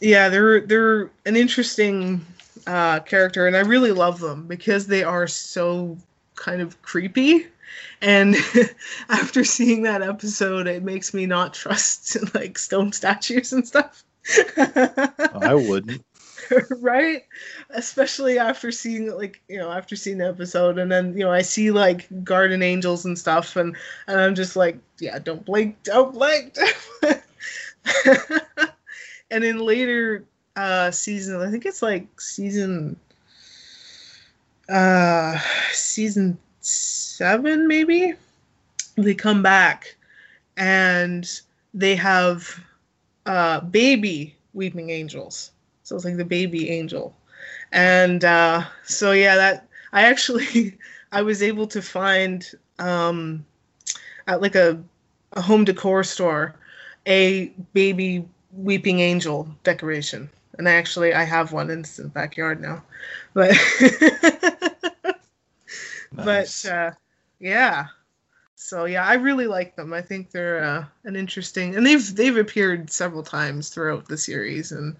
[0.00, 2.24] yeah they're they're an interesting
[2.68, 5.98] uh character and i really love them because they are so
[6.36, 7.46] kind of creepy.
[8.00, 8.36] And
[9.08, 14.04] after seeing that episode it makes me not trust like stone statues and stuff
[14.56, 16.04] I wouldn't.
[16.80, 17.22] right?
[17.70, 21.42] Especially after seeing like you know after seeing the episode and then you know i
[21.42, 26.12] see like garden angels and stuff and and i'm just like yeah don't blink don't
[26.12, 26.56] blink.
[29.30, 32.96] And in later uh seasons i think it's like season
[34.68, 35.36] uh
[35.72, 38.14] season seven maybe?
[38.96, 39.96] They come back
[40.56, 41.28] and
[41.72, 42.60] they have
[43.26, 45.52] uh baby weeping angels.
[45.82, 47.14] So it's like the baby angel.
[47.72, 50.78] And uh so yeah that i actually
[51.12, 53.44] i was able to find um
[54.26, 54.82] at like a,
[55.32, 56.54] a home decor store
[57.06, 60.30] a baby weeping angel decoration.
[60.58, 62.82] And i actually i have one in the backyard now.
[63.34, 63.52] But
[66.12, 66.64] Nice.
[66.64, 66.90] but uh
[67.38, 67.86] yeah
[68.56, 72.36] so yeah i really like them i think they're uh, an interesting and they've they've
[72.36, 74.96] appeared several times throughout the series and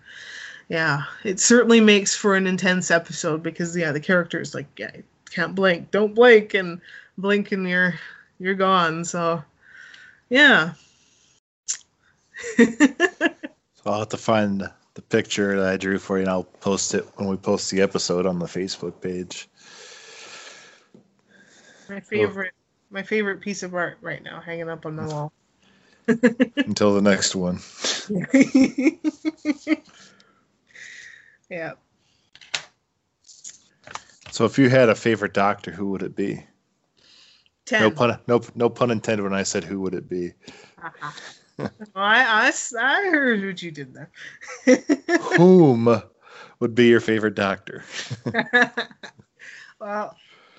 [0.68, 4.90] yeah it certainly makes for an intense episode because yeah the characters like yeah,
[5.30, 6.80] can't blink don't blink and
[7.18, 7.94] blink and you're
[8.38, 9.42] you're gone so
[10.30, 10.72] yeah
[13.84, 16.44] So I'll have to find the- the picture that I drew for you, and I'll
[16.44, 19.48] post it when we post the episode on the Facebook page.
[21.88, 22.54] my favorite
[22.94, 25.32] my favorite piece of art right now hanging up on the wall
[26.56, 27.58] Until the next one.
[31.50, 31.72] yeah
[34.30, 36.44] So if you had a favorite doctor, who would it be?
[37.66, 40.32] 10 No pun, no, no pun intended when I said who would it be.
[40.82, 41.10] Uh-huh.
[41.96, 44.10] i i i heard what you did there
[45.36, 46.02] Whom
[46.60, 47.84] would be your favorite doctor?
[49.80, 50.16] well,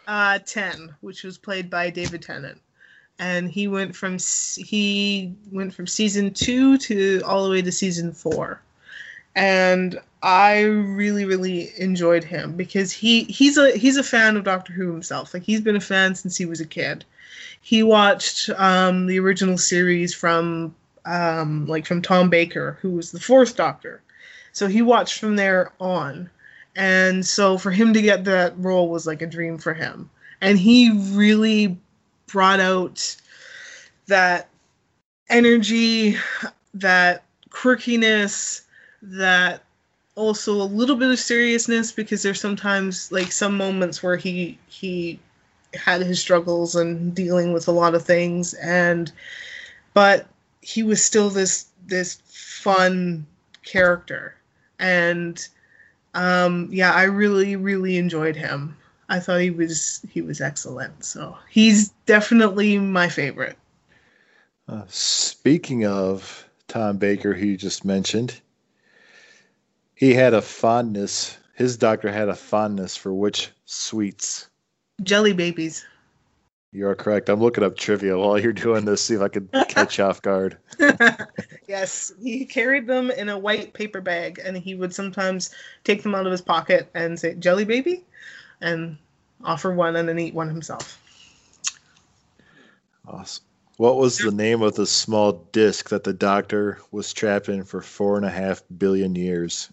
[0.08, 2.62] uh, ten, which was played by David Tennant,
[3.20, 4.18] and he went from
[4.58, 8.62] he went from season two to all the way to season four,
[9.36, 14.74] and I really really enjoyed him because he he's a he's a fan of Doctor
[14.74, 15.34] Who himself.
[15.34, 17.06] Like he's been a fan since he was a kid.
[17.62, 23.20] He watched um, the original series from um, like from Tom Baker, who was the
[23.20, 24.02] fourth Doctor.
[24.52, 26.30] So he watched from there on.
[26.76, 30.10] And so for him to get that role was like a dream for him.
[30.42, 31.78] And he really
[32.28, 33.16] brought out
[34.08, 34.50] that
[35.30, 36.18] energy,
[36.74, 38.62] that quirkiness,
[39.02, 39.64] that
[40.16, 45.20] also a little bit of seriousness because there's sometimes like some moments where he he
[45.74, 49.12] had his struggles and dealing with a lot of things and
[49.94, 50.28] but
[50.62, 53.26] he was still this this fun
[53.66, 54.36] character
[54.80, 55.50] and
[56.16, 58.76] um yeah i really really enjoyed him
[59.10, 63.58] i thought he was he was excellent so he's definitely my favorite
[64.68, 68.42] Uh, speaking of Tom Baker, who you just mentioned,
[69.94, 71.38] He had a fondness.
[71.54, 74.50] His doctor had a fondness for which sweets?
[75.04, 75.86] Jelly babies.
[76.76, 77.30] You are correct.
[77.30, 80.58] I'm looking up trivia while you're doing this, see if I can catch off guard.
[81.70, 86.14] yes, he carried them in a white paper bag, and he would sometimes take them
[86.14, 88.04] out of his pocket and say, "Jelly baby,"
[88.60, 88.98] and
[89.46, 91.02] offer one and then eat one himself.
[93.08, 93.46] Awesome.
[93.78, 97.80] What was the name of the small disc that the doctor was trapped in for
[97.80, 99.70] four and a half billion years?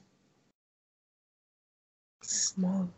[2.23, 2.89] Small.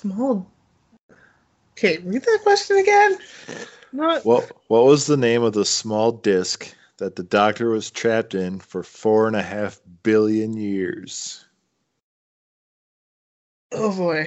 [0.00, 0.50] Small.
[1.72, 3.18] Okay, read that question again.
[3.92, 4.24] Not.
[4.24, 8.60] What What was the name of the small disc that the doctor was trapped in
[8.60, 11.44] for four and a half billion years?
[13.72, 14.26] Oh boy.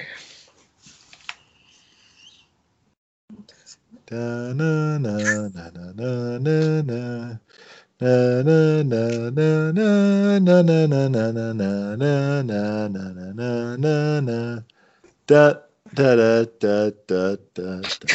[4.06, 7.38] Da, na, na, na, na, na, na, na.
[8.00, 11.72] Na, na, na, na, na, na, na, na, na, na, na,
[12.88, 14.62] na, na, na, na,
[15.26, 15.54] Da,
[15.94, 18.08] da, da, da, da, da, da.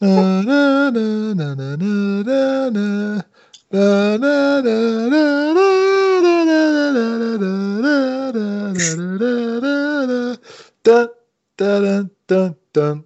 [0.00, 3.22] Na, na, na, na, na, na.
[3.70, 4.20] Dun,
[11.56, 13.04] dun, dun, dun,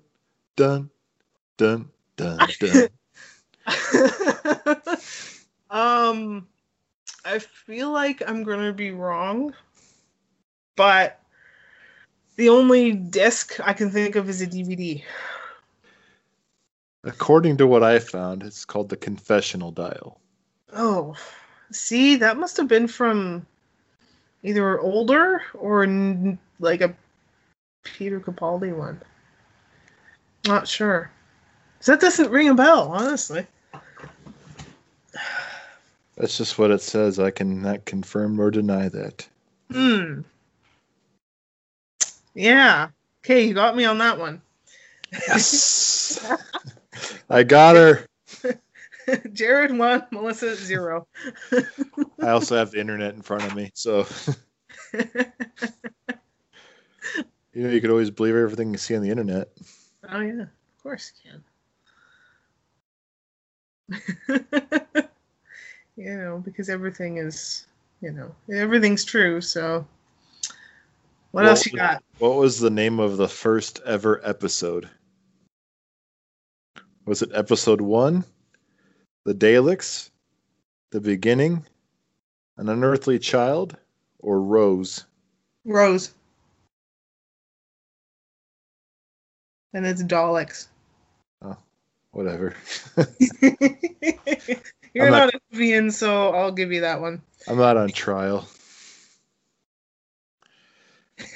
[0.57, 0.91] dun,
[1.57, 2.89] dun, dun, dun.
[5.71, 6.49] um,
[7.25, 9.55] I feel like I'm gonna be wrong,
[10.75, 11.22] but
[12.37, 15.03] the only disc I can think of is a DVD.
[17.05, 20.21] According to what I found, it's called the confessional dial.
[20.73, 21.17] Oh,
[21.71, 23.45] see, that must have been from
[24.43, 26.95] either older or n- like a
[27.83, 29.01] Peter Capaldi one.
[30.47, 31.11] Not sure.
[31.81, 33.47] So that doesn't ring a bell, honestly.
[36.17, 37.19] That's just what it says.
[37.19, 39.29] I cannot confirm or deny that.
[39.73, 40.21] Hmm.
[42.35, 42.89] Yeah.
[43.25, 44.43] Okay, you got me on that one.
[45.13, 46.25] Yes.
[47.31, 48.07] I got her.
[49.33, 51.07] Jared one, Melissa zero.
[52.21, 54.07] I also have the internet in front of me, so
[54.95, 55.05] you
[57.55, 59.49] know you could always believe everything you see on the internet.
[60.09, 61.45] oh yeah, of course you can.
[65.97, 67.67] you know, because everything is,
[68.01, 69.41] you know, everything's true.
[69.41, 69.87] So,
[71.33, 72.03] what Well, else you got?
[72.19, 74.89] What was the name of the first ever episode?
[77.05, 78.25] Was it episode one?
[79.25, 80.11] The Daleks?
[80.91, 81.67] The Beginning?
[82.59, 83.77] An Unearthly Child?
[84.21, 85.05] Or Rose?
[85.65, 86.13] Rose.
[89.75, 90.67] And it's Daleks.
[91.43, 91.57] Oh,
[92.11, 92.55] whatever.
[94.95, 97.23] You're I'm not, not- a Vian, so I'll give you that one.
[97.49, 98.47] I'm not on trial.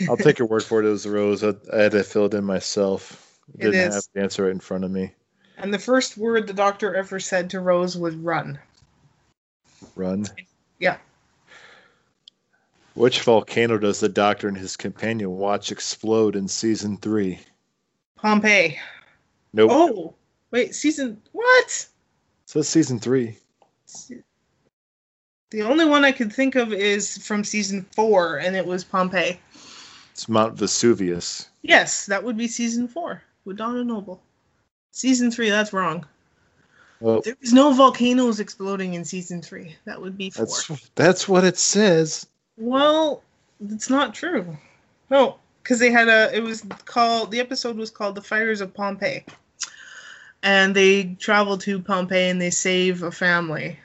[0.09, 0.87] I'll take your word for it.
[0.87, 1.43] It was Rose.
[1.45, 3.39] I, I had to fill it in myself.
[3.59, 3.95] It Didn't is.
[3.95, 5.13] have the answer right in front of me.
[5.59, 8.59] And the first word the doctor ever said to Rose was run.
[9.95, 10.27] Run.
[10.79, 10.99] Yeah.
[12.95, 17.39] Which volcano does the doctor and his companion watch explode in season three?
[18.17, 18.79] Pompeii.
[19.53, 19.71] Nope.
[19.73, 20.15] Oh,
[20.51, 21.69] wait, season what?
[21.69, 21.89] It
[22.47, 23.39] says season three.
[25.51, 29.41] The only one I could think of is from season four, and it was Pompeii.
[30.17, 31.51] It's Mount Vesuvius.
[31.61, 34.23] Yes, that would be season four with Donna Noble.
[34.91, 36.07] Season three, that's wrong.
[37.01, 39.77] Well, There was no volcanoes exploding in season three.
[39.85, 40.47] That would be four.
[40.47, 42.27] that's that's what it says.
[42.57, 43.23] Well,
[43.69, 44.57] it's not true.
[45.11, 46.35] No, because they had a.
[46.35, 47.31] It was called.
[47.31, 49.23] The episode was called "The Fires of Pompeii,"
[50.43, 53.79] and they travel to Pompeii and they save a family.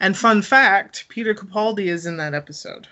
[0.00, 2.88] And fun fact: Peter Capaldi is in that episode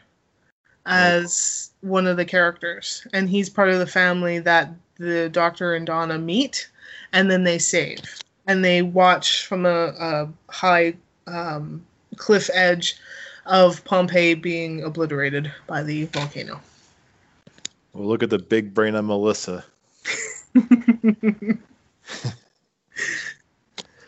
[0.85, 5.87] as one of the characters, and he's part of the family that the Doctor and
[5.87, 6.71] Donna meet,
[7.13, 8.01] and then they save,
[8.47, 10.95] and they watch from a, a high
[11.27, 11.85] um,
[12.17, 12.97] cliff edge
[13.47, 16.61] of Pompeii being obliterated by the volcano.
[17.93, 19.65] Well, look at the big brain on Melissa.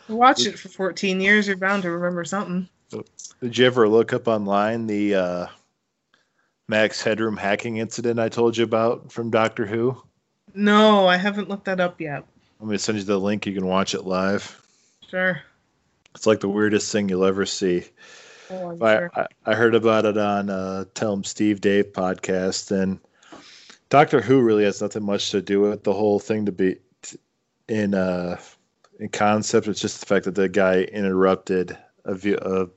[0.07, 2.69] Watch it for 14 years, you're bound to remember something.
[3.41, 5.47] Did you ever look up online the uh,
[6.67, 10.01] Max Headroom hacking incident I told you about from Doctor Who?
[10.53, 12.23] No, I haven't looked that up yet.
[12.59, 13.45] I'm gonna send you the link.
[13.45, 14.61] You can watch it live.
[15.09, 15.41] Sure.
[16.15, 17.83] It's like the weirdest thing you'll ever see.
[18.49, 19.11] Oh, I'm sure.
[19.15, 22.99] I, I heard about it on uh, Tell 'em Steve Dave podcast, and
[23.89, 26.45] Doctor Who really has nothing much to do with the whole thing.
[26.45, 27.19] To be t-
[27.67, 28.39] in uh,
[28.99, 29.67] in concept.
[29.67, 32.67] It's just the fact that the guy interrupted a, vi- a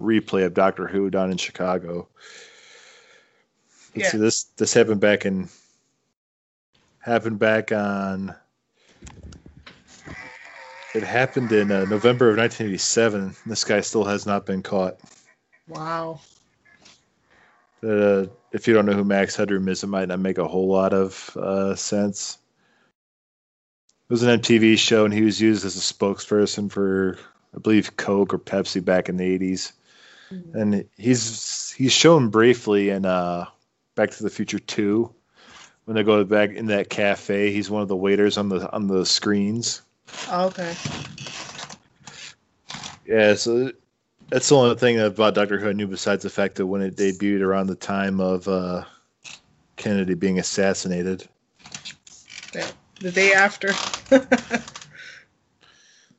[0.00, 2.08] replay of Doctor Who down in Chicago.
[4.00, 4.10] Yeah.
[4.10, 5.48] see, this this happened back in
[7.00, 8.34] happened back on.
[10.94, 13.36] It happened in uh, November of 1987.
[13.46, 14.98] This guy still has not been caught.
[15.68, 16.20] Wow.
[17.82, 20.68] Uh, if you don't know who Max Headroom is, it might not make a whole
[20.68, 22.38] lot of uh, sense.
[24.08, 27.18] It was an MTV show, and he was used as a spokesperson for,
[27.54, 29.72] I believe, Coke or Pepsi back in the '80s.
[30.54, 33.46] And he's he's shown briefly in uh,
[33.98, 35.12] Back to the Future Two,
[35.84, 37.50] when they go back in that cafe.
[37.50, 39.82] He's one of the waiters on the on the screens.
[40.32, 40.72] Okay.
[43.04, 43.72] Yeah, so
[44.28, 46.94] that's the only thing about Doctor Who I knew besides the fact that when it
[46.94, 48.84] debuted around the time of uh,
[49.74, 51.26] Kennedy being assassinated.
[52.54, 52.70] Yeah.
[53.00, 53.70] The day after.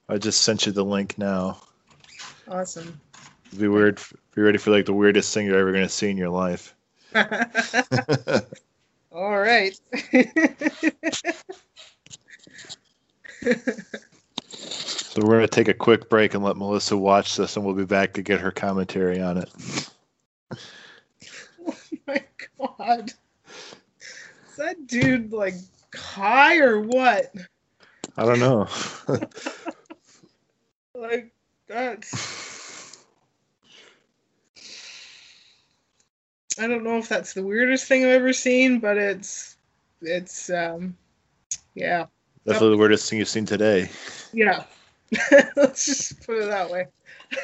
[0.10, 1.62] I just sent you the link now.
[2.50, 3.00] awesome.
[3.58, 4.02] Be weird.
[4.36, 6.76] Be ready for like the weirdest thing you're ever gonna see in your life.
[9.12, 9.80] All right.
[15.10, 17.84] So we're gonna take a quick break and let Melissa watch this, and we'll be
[17.84, 19.50] back to get her commentary on it.
[21.68, 22.24] oh my
[22.60, 23.12] god.
[24.00, 25.56] Is that dude like
[25.96, 27.34] high or what?
[28.18, 28.68] I don't know.
[30.94, 31.32] Like
[31.68, 32.59] that's
[36.60, 39.58] I don't know if that's the weirdest thing I've ever seen, but it's
[40.02, 40.96] it's um
[41.76, 42.06] yeah.
[42.46, 43.90] Definitely the weirdest thing you've seen today.
[44.34, 44.64] Yeah.
[45.56, 46.88] Let's just put it that way.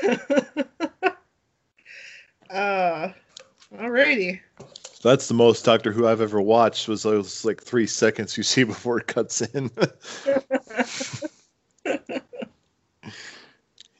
[2.50, 3.10] uh
[3.76, 4.40] alrighty.
[4.84, 6.88] So that's the most Doctor Who I've ever watched.
[6.88, 9.70] Was those like three seconds you see before it cuts in.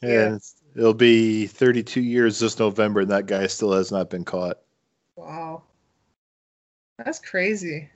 [0.02, 0.28] Yeah.
[0.28, 0.42] and
[0.76, 4.58] it'll be 32 years this November, and that guy still has not been caught.
[5.16, 5.64] Wow.
[6.98, 7.90] That's crazy.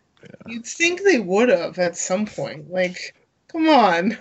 [0.47, 2.69] You'd think they would have at some point.
[2.69, 3.15] Like,
[3.47, 4.17] come on.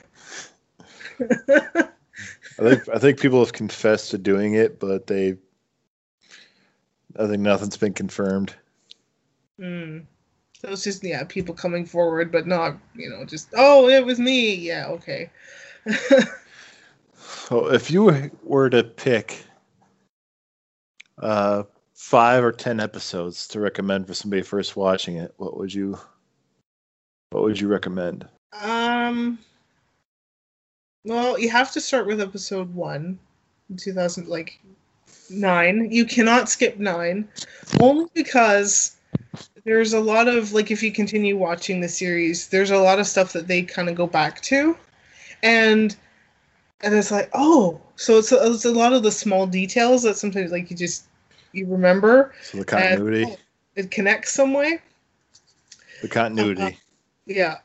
[1.20, 5.36] I think I think people have confessed to doing it, but they.
[7.18, 8.54] I think nothing's been confirmed.
[9.58, 10.00] Hmm.
[10.60, 14.18] So it's just yeah, people coming forward, but not you know just oh it was
[14.18, 14.54] me.
[14.54, 15.30] Yeah, okay.
[17.48, 19.42] So if you were to pick
[21.20, 21.62] uh,
[21.98, 25.98] five or ten episodes to recommend for somebody first watching it, what would you
[27.30, 28.26] what would you recommend?
[28.62, 29.38] um.
[31.04, 33.18] Well, you have to start with episode one,
[33.76, 34.60] two thousand like
[35.28, 35.90] nine.
[35.90, 37.28] You cannot skip nine,
[37.80, 38.96] only because
[39.64, 43.06] there's a lot of like if you continue watching the series, there's a lot of
[43.06, 44.76] stuff that they kind of go back to,
[45.42, 45.96] and
[46.80, 50.16] and it's like oh, so it's a, it's a lot of the small details that
[50.16, 51.07] sometimes like you just
[51.52, 52.32] you remember.
[52.42, 53.36] So the continuity, And, oh,
[53.76, 54.80] it connects some way.
[56.02, 56.78] the continuity.
[57.26, 57.58] Yeah.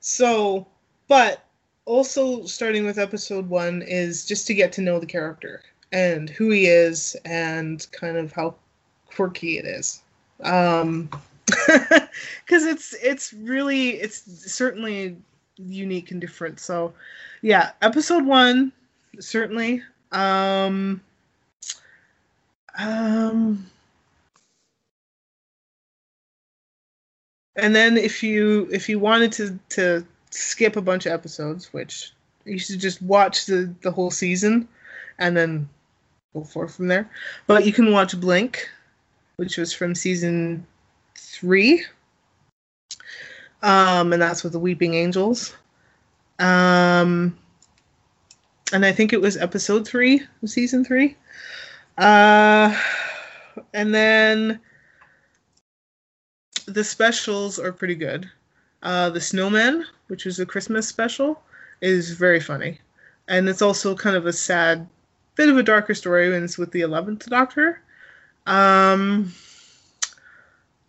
[0.00, 0.66] So,
[1.08, 1.44] but
[1.84, 6.50] also starting with episode one is just to get to know the character and who
[6.50, 8.54] he is and kind of how
[9.06, 10.02] quirky it is.
[10.42, 11.10] Um,
[11.46, 14.22] because it's it's really it's
[14.52, 15.16] certainly
[15.56, 16.60] unique and different.
[16.60, 16.92] So,
[17.42, 18.72] yeah, episode one
[19.20, 19.82] certainly.
[20.12, 21.00] Um,
[22.78, 23.66] um,
[27.56, 32.12] and then if you if you wanted to to skip a bunch of episodes which
[32.44, 34.68] you should just watch the the whole season
[35.18, 35.68] and then
[36.34, 37.10] go forth from there.
[37.46, 38.68] But you can watch blink
[39.36, 40.66] which was from season
[41.16, 41.84] three.
[43.62, 45.56] Um and that's with the weeping angels.
[46.38, 47.36] Um
[48.72, 51.16] and i think it was episode three of season three
[51.98, 52.74] uh
[53.74, 54.60] and then
[56.66, 58.30] the specials are pretty good.
[58.82, 61.42] Uh, the Snowman, which is a Christmas special,
[61.80, 62.78] is very funny,
[63.26, 64.88] and it's also kind of a sad,
[65.34, 67.80] bit of a darker story, and it's with the Eleventh Doctor.
[68.46, 69.32] Um,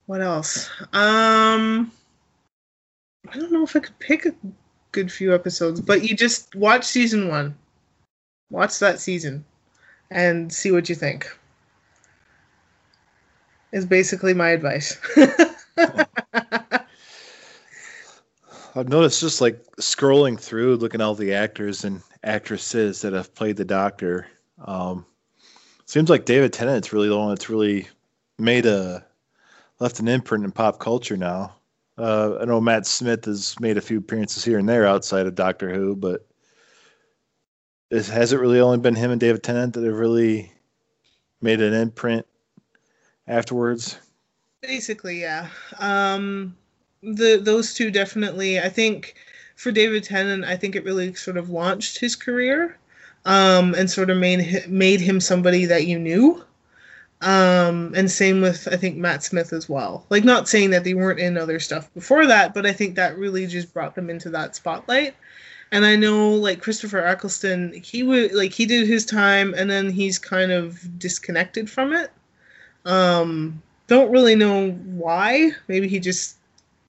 [0.06, 0.70] what else?
[0.94, 1.92] Um,
[3.32, 4.36] I don't know if I could pick a
[4.92, 7.56] good few episodes, but you just watch season one.
[8.52, 9.46] Watch that season,
[10.12, 11.30] and see what you think.
[13.72, 14.98] Is basically my advice.
[18.76, 23.34] I've noticed just like scrolling through, looking at all the actors and actresses that have
[23.36, 24.28] played the Doctor.
[24.66, 25.06] Um,
[25.86, 27.88] seems like David Tennant's really the one that's really
[28.38, 29.06] made a
[29.80, 31.56] left an imprint in pop culture now.
[31.98, 35.36] Uh, I know Matt Smith has made a few appearances here and there outside of
[35.36, 36.26] Doctor Who, but
[37.90, 40.52] is, has it really only been him and David Tennant that have really
[41.42, 42.26] made an imprint
[43.28, 43.98] afterwards?
[44.62, 45.48] Basically, yeah.
[45.80, 46.56] Um,
[47.02, 48.60] the those two definitely.
[48.60, 49.16] I think
[49.56, 52.78] for David Tennant, I think it really sort of launched his career,
[53.26, 56.44] um, and sort of made made him somebody that you knew.
[57.22, 60.06] Um, and same with I think Matt Smith as well.
[60.10, 63.18] Like not saying that they weren't in other stuff before that, but I think that
[63.18, 65.16] really just brought them into that spotlight.
[65.72, 69.90] And I know like Christopher Eccleston, he would like he did his time and then
[69.90, 72.12] he's kind of disconnected from it.
[72.86, 75.52] Um, don't really know why.
[75.68, 76.38] Maybe he just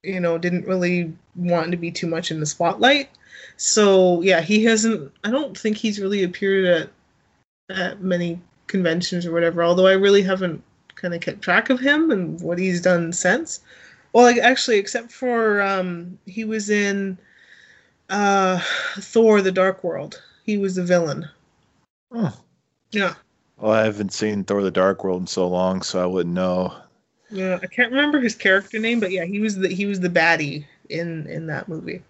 [0.02, 3.10] you know didn't really want to be too much in the spotlight.
[3.56, 5.12] So yeah, he hasn't.
[5.24, 9.62] I don't think he's really appeared at at many conventions or whatever.
[9.62, 10.62] Although I really haven't
[10.94, 13.60] kind of kept track of him and what he's done since.
[14.12, 17.16] Well, like, actually, except for um, he was in
[18.10, 18.60] uh,
[18.98, 20.22] Thor: The Dark World.
[20.44, 21.28] He was the villain.
[22.12, 22.36] Oh.
[22.90, 23.14] Yeah.
[23.58, 26.74] Well, I haven't seen Thor: The Dark World in so long, so I wouldn't know.
[27.30, 30.08] Yeah, I can't remember his character name, but yeah, he was the he was the
[30.08, 32.02] baddie in in that movie.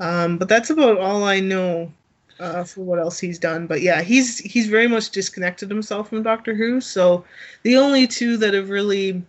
[0.00, 1.92] Um, but that's about all I know
[2.40, 3.66] uh, for what else he's done.
[3.66, 6.80] But yeah, he's he's very much disconnected himself from Doctor Who.
[6.80, 7.24] So
[7.62, 9.22] the only two that have really,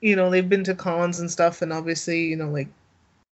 [0.00, 2.68] you know, they've been to cons and stuff, and obviously, you know, like,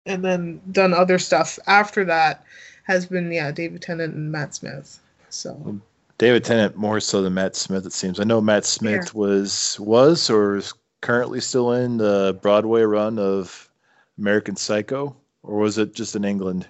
[0.07, 2.45] and then done other stuff after that
[2.85, 4.99] has been yeah, David Tennant and Matt Smith.
[5.29, 5.81] So.
[6.19, 7.87] David Tennant more so than Matt Smith.
[7.87, 8.21] It seems.
[8.21, 9.19] I know Matt Smith yeah.
[9.19, 13.71] was was or is currently still in the Broadway run of
[14.19, 16.69] American Psycho, or was it just in England?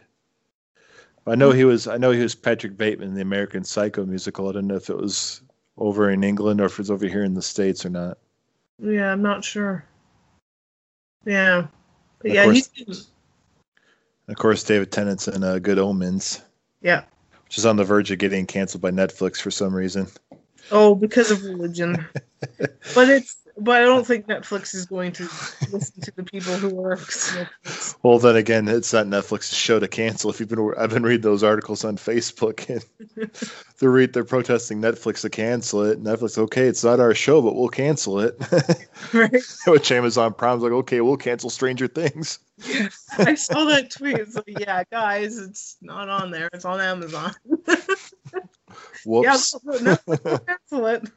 [1.26, 1.86] I know he was.
[1.86, 4.48] I know he was Patrick Bateman in the American Psycho musical.
[4.48, 5.42] I don't know if it was
[5.76, 8.18] over in England or if it's over here in the states or not.
[8.78, 9.84] Yeah, I'm not sure.
[11.26, 11.66] Yeah,
[12.20, 13.10] but yeah, course, he's.
[14.30, 16.40] Of course, David Tennant's in uh, Good Omens.
[16.80, 17.02] Yeah.
[17.44, 20.06] Which is on the verge of getting canceled by Netflix for some reason.
[20.70, 22.06] Oh, because of religion.
[22.94, 25.24] but it's but I don't think Netflix is going to
[25.70, 27.00] listen to the people who work.
[28.02, 30.30] Well, then again, it's not Netflix's show to cancel.
[30.30, 33.30] If you've been, I've been reading those articles on Facebook, and
[33.78, 36.02] they're read, they're protesting Netflix to cancel it.
[36.02, 38.36] Netflix, okay, it's not our show, but we'll cancel it.
[39.12, 39.36] right.
[39.66, 42.38] Which Amazon Prime's like, okay, we'll cancel Stranger Things.
[42.66, 44.16] Yes, I saw that tweet.
[44.16, 46.48] It's like, yeah, guys, it's not on there.
[46.54, 47.34] It's on Amazon.
[49.04, 49.54] Whoops.
[49.62, 51.10] Yeah, no, no, cancel it.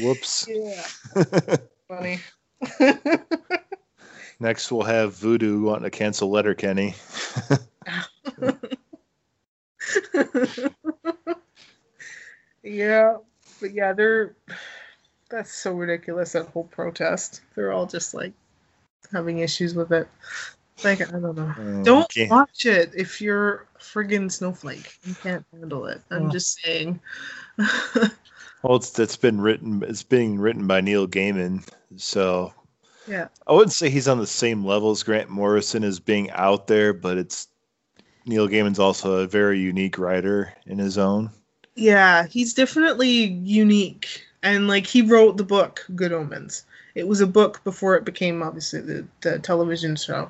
[0.00, 0.46] Whoops.
[0.48, 0.82] Yeah.
[1.88, 2.20] Funny.
[4.38, 6.94] Next, we'll have Voodoo wanting to cancel Letterkenny.
[12.62, 13.16] yeah,
[13.60, 14.36] but yeah, they're
[15.30, 16.32] that's so ridiculous.
[16.32, 17.40] That whole protest.
[17.54, 18.32] They're all just like
[19.12, 20.08] having issues with it.
[20.84, 21.54] Like I don't know.
[21.56, 24.98] Um, don't watch it if you're friggin' snowflake.
[25.04, 26.02] You can't handle it.
[26.10, 26.30] I'm oh.
[26.30, 27.00] just saying.
[28.66, 29.84] Well, it's it's been written.
[29.86, 31.62] It's being written by Neil Gaiman,
[31.96, 32.52] so
[33.06, 33.28] yeah.
[33.46, 36.92] I wouldn't say he's on the same level as Grant Morrison as being out there,
[36.92, 37.46] but it's
[38.24, 41.30] Neil Gaiman's also a very unique writer in his own.
[41.76, 46.64] Yeah, he's definitely unique, and like he wrote the book Good Omens.
[46.96, 50.28] It was a book before it became obviously the the television show.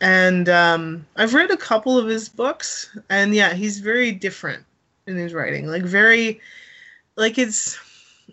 [0.00, 4.64] And um, I've read a couple of his books, and yeah, he's very different
[5.06, 5.66] in his writing.
[5.66, 6.40] Like very
[7.18, 7.76] like it's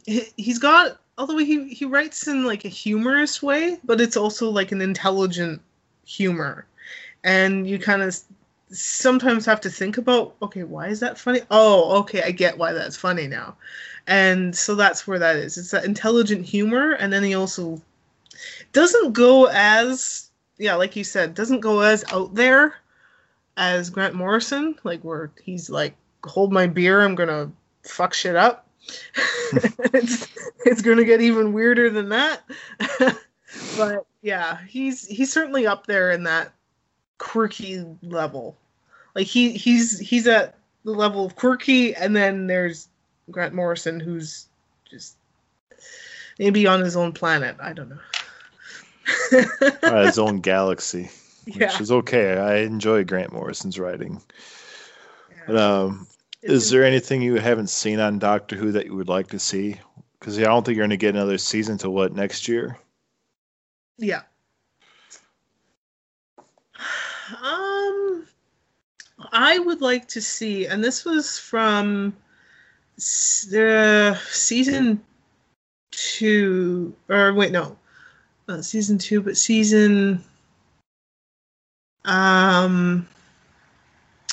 [0.05, 4.71] he's got although he he writes in like a humorous way, but it's also like
[4.71, 5.61] an intelligent
[6.05, 6.67] humor,
[7.23, 8.15] and you kind of
[8.69, 11.41] sometimes have to think about okay why is that funny?
[11.51, 13.57] Oh okay i get why that's funny now.
[14.07, 15.57] And so that's where that is.
[15.57, 17.81] It's that intelligent humor and then he also
[18.73, 22.75] doesn't go as yeah like you said doesn't go as out there
[23.57, 27.49] as grant morrison like where he's like hold my beer i'm gonna
[27.83, 28.64] fuck shit up
[29.93, 30.27] it's
[30.65, 32.43] it's going to get even weirder than that.
[33.77, 36.51] but yeah, he's he's certainly up there in that
[37.17, 38.55] quirky level.
[39.15, 42.87] Like he he's he's at the level of quirky, and then there's
[43.31, 44.47] Grant Morrison, who's
[44.89, 45.15] just
[46.37, 47.55] maybe on his own planet.
[47.61, 47.99] I don't know.
[49.83, 51.09] uh, his own galaxy,
[51.45, 51.67] yeah.
[51.67, 52.37] which is okay.
[52.37, 54.21] I enjoy Grant Morrison's writing.
[55.29, 55.43] Yeah.
[55.47, 56.07] But, um,
[56.45, 59.77] is there anything you haven't seen on Doctor Who that you would like to see?
[60.19, 62.77] Because I don't think you're going to get another season till what next year.
[63.97, 64.21] Yeah.
[67.41, 68.27] Um,
[69.31, 72.15] I would like to see, and this was from
[73.49, 75.01] the season
[75.89, 77.75] two, or wait, no,
[78.47, 80.23] not season two, but season.
[82.03, 83.07] Um,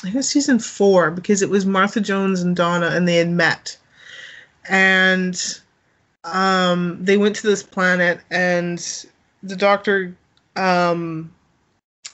[0.03, 3.77] I guess season four because it was Martha Jones and Donna and they had met.
[4.69, 5.39] And
[6.23, 9.05] um, they went to this planet and
[9.41, 10.15] the doctor
[10.55, 11.33] um,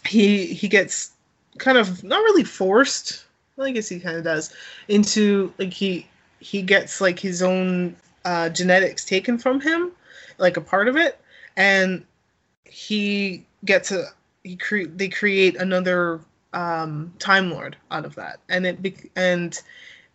[0.05, 1.11] he he gets
[1.57, 3.25] kind of not really forced
[3.59, 4.53] well, I guess he kind of does
[4.87, 6.07] into like he
[6.39, 9.91] he gets like his own uh, genetics taken from him,
[10.37, 11.19] like a part of it,
[11.57, 12.05] and
[12.63, 14.05] he gets a
[14.43, 16.21] he create they create another
[16.53, 19.59] um, Time Lord out of that, and it be- and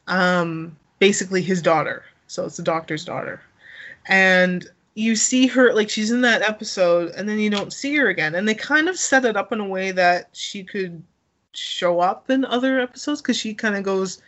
[0.09, 2.05] um, basically his daughter.
[2.27, 3.41] So it's the Doctor's daughter,
[4.07, 8.09] and you see her like she's in that episode, and then you don't see her
[8.09, 11.03] again, and they kind of set it up in a way that she could
[11.53, 14.21] show up in other episodes because she kind of goes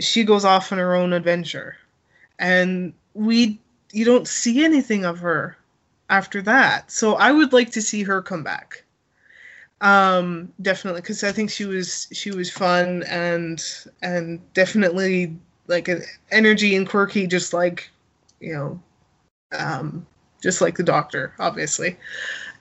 [0.00, 1.76] she goes off on her own adventure.
[2.38, 3.60] And we
[3.92, 5.56] you don't see anything of her
[6.08, 6.90] after that.
[6.90, 8.84] So i would like to see her come back
[9.80, 13.64] um definitely because i think she was she was fun and
[14.02, 15.34] and definitely
[15.68, 17.88] like an energy and quirky just like
[18.40, 18.82] you know
[19.52, 20.06] um
[20.42, 21.96] just like the doctor obviously.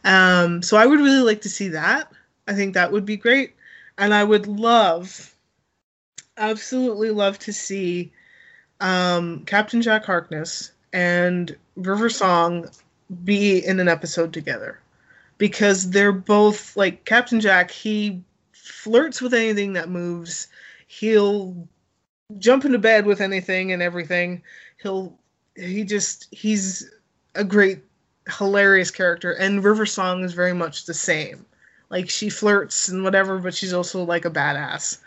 [0.06, 2.12] Um so i would really like to see that.
[2.50, 3.54] I think that would be great.
[4.00, 5.36] And I would love,
[6.38, 8.12] absolutely love to see
[8.80, 12.68] um, Captain Jack Harkness and River Song
[13.24, 14.80] be in an episode together
[15.40, 17.72] because they're both like Captain Jack.
[17.72, 18.22] He
[18.52, 20.48] flirts with anything that moves.
[20.86, 21.68] He'll
[22.38, 24.44] jump into bed with anything and everything.
[24.84, 25.18] He'll
[25.56, 26.88] he just he's
[27.34, 27.80] a great
[28.38, 31.46] hilarious character and River Song is very much the same
[31.90, 35.00] like she flirts and whatever, but she's also like a badass.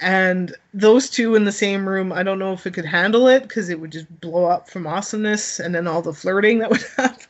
[0.00, 3.42] And those two in the same room, I don't know if it could handle it
[3.42, 6.84] because it would just blow up from awesomeness and then all the flirting that would
[6.96, 7.29] happen.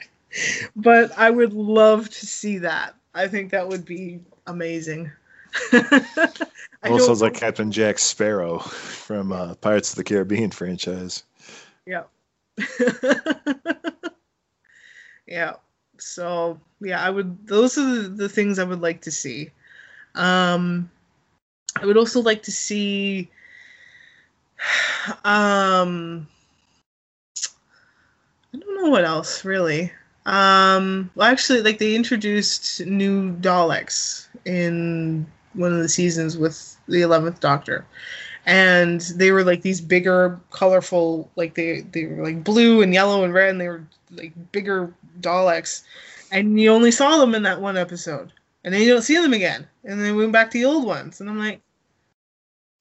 [0.76, 2.94] But I would love to see that.
[3.14, 5.10] I think that would be amazing.
[6.84, 11.24] also sounds like Captain Jack Sparrow from uh, Pirates of the Caribbean franchise.
[11.86, 12.04] Yeah.
[15.26, 15.54] yeah
[15.98, 19.50] so yeah i would those are the, the things i would like to see
[20.16, 20.90] um
[21.80, 23.30] i would also like to see
[25.24, 26.26] um
[28.52, 29.92] i don't know what else really
[30.30, 37.00] um well actually like they introduced new daleks in one of the seasons with the
[37.00, 37.84] 11th doctor.
[38.46, 43.24] And they were like these bigger colorful like they they were like blue and yellow
[43.24, 45.82] and red and they were like bigger Daleks,
[46.30, 48.32] and you only saw them in that one episode,
[48.64, 50.86] and then you don't see them again, and then we went back to the old
[50.86, 51.60] ones, and I'm like,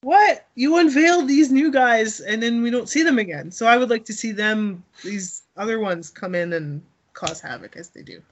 [0.02, 0.46] what?
[0.54, 3.50] You unveiled these new guys, and then we don't see them again.
[3.50, 6.82] So I would like to see them, these other ones, come in and
[7.12, 8.22] cause havoc as they do.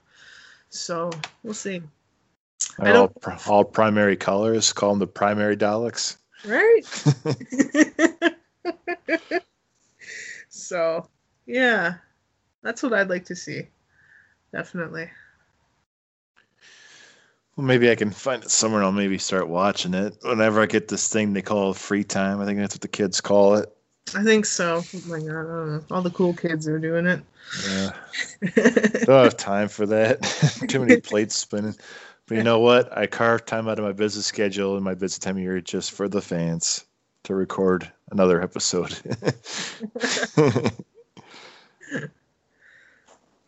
[0.69, 1.11] So
[1.43, 1.81] we'll see.
[2.79, 3.11] All,
[3.47, 6.17] all primary colors, call them the primary Daleks.
[6.45, 6.83] Right.
[10.49, 11.07] so
[11.45, 11.95] yeah,
[12.61, 13.67] that's what I'd like to see.
[14.51, 15.09] Definitely.
[17.55, 18.81] Well, maybe I can find it somewhere.
[18.81, 22.39] And I'll maybe start watching it whenever I get this thing they call free time.
[22.39, 23.69] I think that's what the kids call it.
[24.15, 24.83] I think so.
[24.93, 27.21] Oh my god, all the cool kids are doing it.
[27.67, 27.91] Yeah,
[29.05, 30.21] don't have time for that.
[30.67, 31.75] Too many plates spinning.
[32.27, 32.95] But you know what?
[32.95, 35.91] I carved time out of my business schedule and my busy time of year just
[35.91, 36.85] for the fans
[37.23, 38.95] to record another episode.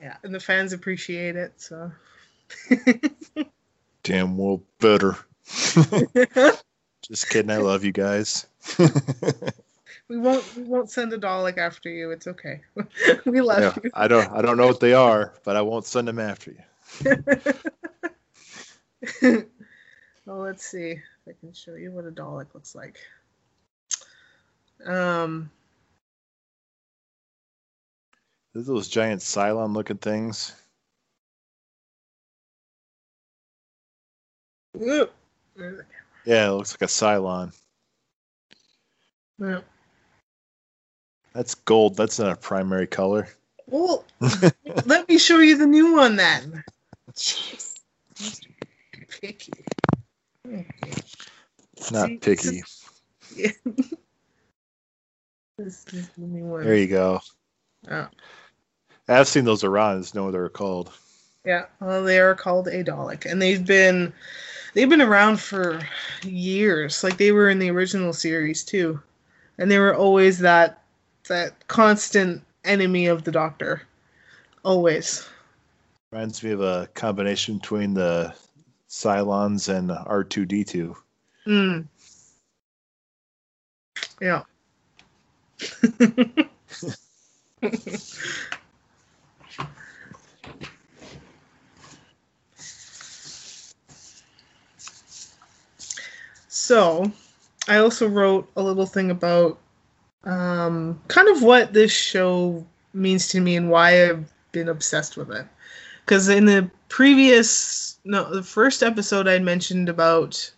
[0.02, 1.54] yeah, and the fans appreciate it.
[1.58, 1.92] So.
[4.04, 5.16] Damn well better.
[7.04, 7.52] Just kidding.
[7.52, 8.48] I love you guys.
[10.12, 10.44] We won't.
[10.58, 12.12] We won't send a Dalek after you.
[12.12, 12.60] It's okay.
[13.26, 13.92] we love yeah, you.
[13.94, 14.30] I don't.
[14.34, 16.60] I don't know what they are, but I won't send them after you.
[20.26, 22.98] well, let's see if I can show you what a Dalek looks like.
[24.86, 25.50] Um,
[28.54, 30.54] those giant Cylon looking things.
[34.78, 35.06] Yeah,
[36.26, 37.58] it looks like a Cylon.
[39.40, 39.62] Yeah.
[41.34, 41.96] That's gold.
[41.96, 43.28] That's not a primary color.
[43.68, 44.04] Well,
[44.86, 46.64] let me show you the new one then.
[47.14, 47.76] Jeez.
[49.22, 49.52] Picky.
[51.92, 52.64] Not See, picky.
[53.36, 53.52] Yeah.
[55.58, 56.64] this is the new one.
[56.64, 57.22] There you go.
[57.90, 58.08] Oh.
[59.08, 59.98] I've seen those around.
[59.98, 60.92] I just know what they're called.
[61.46, 64.14] Yeah, well, they are called a Dalek, and they've been
[64.74, 65.82] they've been around for
[66.24, 67.04] years.
[67.04, 69.02] Like they were in the original series too,
[69.58, 70.81] and they were always that
[71.28, 73.82] that constant enemy of the Doctor.
[74.64, 75.28] Always.
[76.12, 78.36] Reminds me of a combination between the
[78.90, 80.96] Cylons and R two D two.
[81.46, 81.82] Hmm.
[84.20, 84.44] Yeah.
[96.48, 97.12] so,
[97.68, 99.58] I also wrote a little thing about
[100.24, 105.32] um, kind of what this show means to me and why I've been obsessed with
[105.32, 105.46] it.
[106.06, 110.52] Because in the previous, no, the first episode I mentioned about,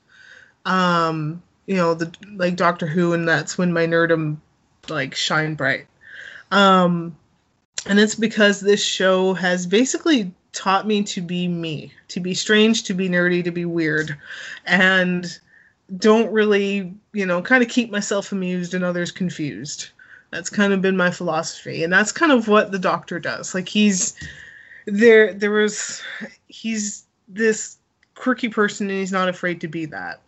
[0.65, 4.37] um, you know, the like Doctor Who, and that's when my nerdum
[4.89, 5.87] like shine bright.
[6.51, 7.15] Um,
[7.85, 12.83] and it's because this show has basically taught me to be me, to be strange,
[12.83, 14.17] to be nerdy, to be weird,
[14.65, 15.39] and
[15.97, 19.89] don't really, you know, kind of keep myself amused and others confused.
[20.31, 23.53] That's kind of been my philosophy, and that's kind of what the Doctor does.
[23.53, 24.15] Like he's
[24.85, 25.33] there.
[25.33, 26.01] There was
[26.47, 27.77] he's this
[28.15, 30.21] quirky person, and he's not afraid to be that.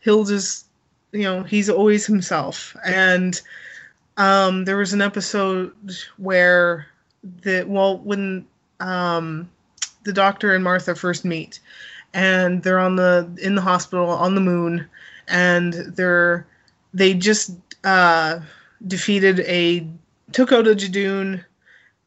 [0.00, 0.66] He'll just,
[1.12, 3.40] you know, he's always himself, and
[4.16, 5.72] um, there was an episode
[6.16, 6.86] where
[7.42, 8.46] the well when
[8.80, 9.48] um,
[10.04, 11.60] the doctor and Martha first meet,
[12.14, 14.88] and they're on the in the hospital on the moon,
[15.28, 16.46] and they're
[16.94, 17.52] they just
[17.84, 18.40] uh,
[18.86, 19.86] defeated a
[20.32, 21.44] took out a Judoon,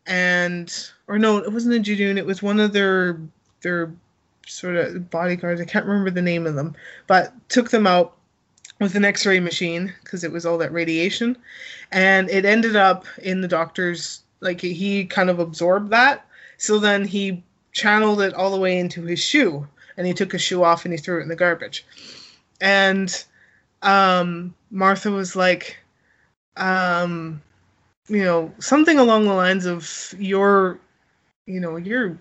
[0.05, 2.17] and or no, it wasn't a Judoon.
[2.17, 3.19] It was one of their
[3.61, 3.91] their
[4.47, 5.61] sort of bodyguards.
[5.61, 6.75] I can't remember the name of them,
[7.07, 8.15] but took them out
[8.79, 11.37] with an X-ray machine because it was all that radiation,
[11.91, 16.25] and it ended up in the doctor's like he kind of absorbed that.
[16.57, 17.43] So then he
[17.73, 19.67] channeled it all the way into his shoe,
[19.97, 21.85] and he took his shoe off and he threw it in the garbage.
[22.61, 23.23] And
[23.81, 25.77] um, Martha was like,
[26.57, 27.41] um,
[28.07, 30.79] you know, something along the lines of "You're,
[31.45, 32.17] you know, you're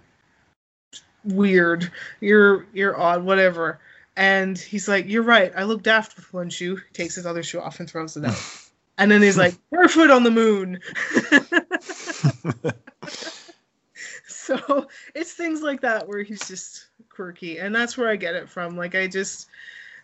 [1.24, 3.78] weird, you're you're odd, whatever."
[4.16, 5.52] And he's like, "You're right.
[5.56, 8.24] I looked after with one shoe." He takes his other shoe off and throws it
[8.24, 8.38] out.
[8.98, 10.80] and then he's like, "Barefoot on the moon."
[14.26, 18.48] so it's things like that where he's just quirky, and that's where I get it
[18.48, 18.76] from.
[18.76, 19.48] Like I just,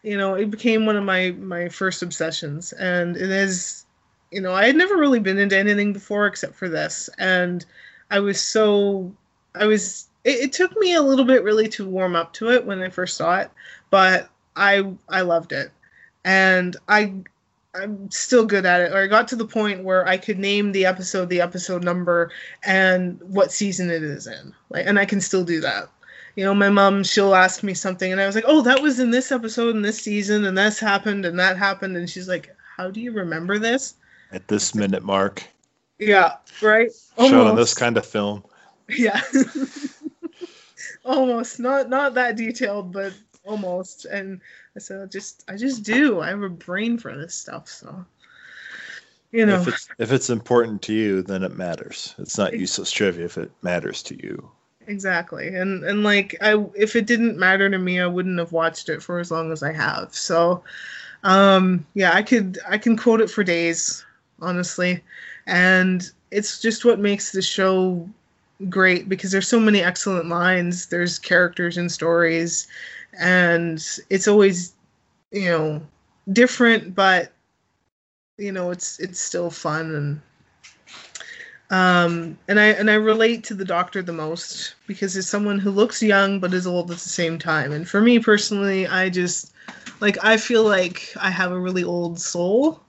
[0.03, 3.87] you know, it became one of my my first obsessions, and it is,
[4.31, 7.65] you know, I had never really been into anything before except for this, and
[8.11, 9.13] I was so,
[9.55, 10.09] I was.
[10.23, 12.91] It, it took me a little bit really to warm up to it when I
[12.91, 13.51] first saw it,
[13.91, 15.71] but I I loved it,
[16.25, 17.15] and I
[17.75, 18.93] I'm still good at it.
[18.93, 22.31] Or I got to the point where I could name the episode, the episode number,
[22.65, 24.55] and what season it is in.
[24.71, 25.89] Like, and I can still do that.
[26.37, 29.01] You know, my mom, she'll ask me something, and I was like, "Oh, that was
[29.01, 32.55] in this episode in this season, and this happened, and that happened," and she's like,
[32.77, 33.95] "How do you remember this?"
[34.33, 35.43] At this minute mark,
[35.99, 36.91] Yeah, right.
[37.19, 37.57] shown in Almost.
[37.57, 38.45] this kind of film.
[38.89, 39.21] Yeah.
[41.05, 43.13] almost not not that detailed, but
[43.45, 44.05] almost.
[44.05, 44.41] And
[44.77, 46.21] I said, I just I just do.
[46.21, 48.05] I have a brain for this stuff, so
[49.33, 49.61] you know.
[49.61, 52.15] If it's if it's important to you, then it matters.
[52.19, 54.51] It's not useless trivia if it matters to you.
[54.87, 55.49] Exactly.
[55.49, 59.03] And and like i if it didn't matter to me i wouldn't have watched it
[59.03, 60.15] for as long as i have.
[60.15, 60.63] So
[61.23, 64.05] um yeah i could i can quote it for days
[64.41, 65.03] honestly.
[65.47, 68.09] And it's just what makes the show
[68.69, 72.69] great because there's so many excellent lines there's characters and stories
[73.19, 74.75] and it's always
[75.33, 75.81] you know
[76.33, 77.33] different but
[78.37, 80.21] you know it's it's still fun and
[81.71, 85.71] um, and I and I relate to the doctor the most because it's someone who
[85.71, 87.73] looks young but is old at the same time.
[87.73, 89.53] And for me personally, I just
[90.01, 92.81] like I feel like I have a really old soul.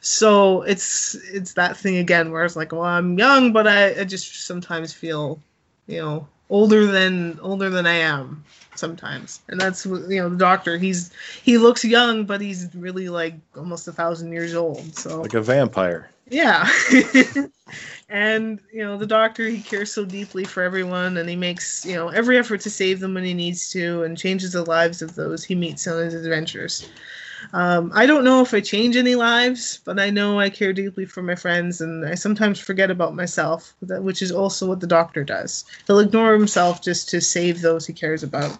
[0.00, 4.04] So it's it's that thing again where it's like, well, I'm young, but I, I
[4.04, 5.40] just sometimes feel,
[5.86, 9.40] you know, older than older than I am sometimes.
[9.48, 10.78] And that's you know the doctor.
[10.78, 11.12] He's
[11.42, 14.94] he looks young, but he's really like almost a thousand years old.
[14.94, 16.10] So Like a vampire.
[16.30, 16.68] yeah.
[18.08, 21.94] and, you know, the doctor, he cares so deeply for everyone and he makes, you
[21.94, 25.14] know, every effort to save them when he needs to and changes the lives of
[25.14, 26.88] those he meets on his adventures.
[27.52, 31.04] Um, I don't know if I change any lives, but I know I care deeply
[31.06, 35.24] for my friends and I sometimes forget about myself, which is also what the doctor
[35.24, 35.64] does.
[35.86, 38.58] He'll ignore himself just to save those he cares about.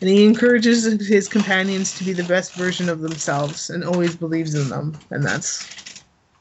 [0.00, 4.54] And he encourages his companions to be the best version of themselves and always believes
[4.54, 5.00] in them.
[5.10, 5.70] And that's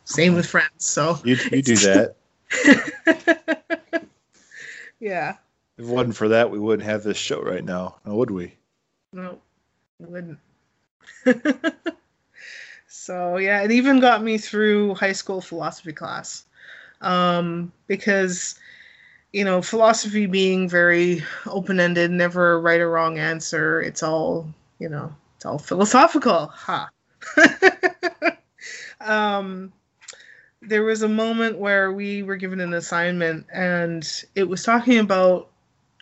[0.05, 0.69] same with friends.
[0.79, 2.18] So You you do that.
[4.99, 5.35] yeah,
[5.77, 8.55] If it wasn't for that, we wouldn't have this show right now, would we?
[9.13, 9.39] no,
[9.99, 10.39] wouldn't.
[12.87, 16.45] so yeah, it even got me through high school philosophy class,
[17.01, 18.55] um, because
[19.33, 23.81] you know philosophy being very open ended, never a right or wrong answer.
[23.81, 24.47] It's all
[24.79, 26.87] you know, it's all philosophical, huh?
[29.01, 29.71] um,
[30.61, 35.49] there was a moment where we were given an assignment and it was talking about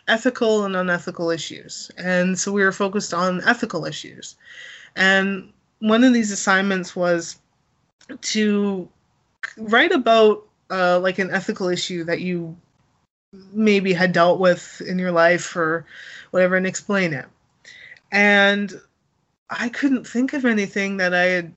[0.08, 1.90] ethical and unethical issues.
[1.96, 4.36] And so we were focused on ethical issues.
[4.96, 7.36] And one of these assignments was
[8.22, 8.88] to
[9.56, 12.56] write about uh, like an ethical issue that you
[13.52, 15.84] maybe had dealt with in your life or
[16.30, 17.26] whatever and explain it.
[18.10, 18.80] And
[19.50, 21.52] I couldn't think of anything that I had,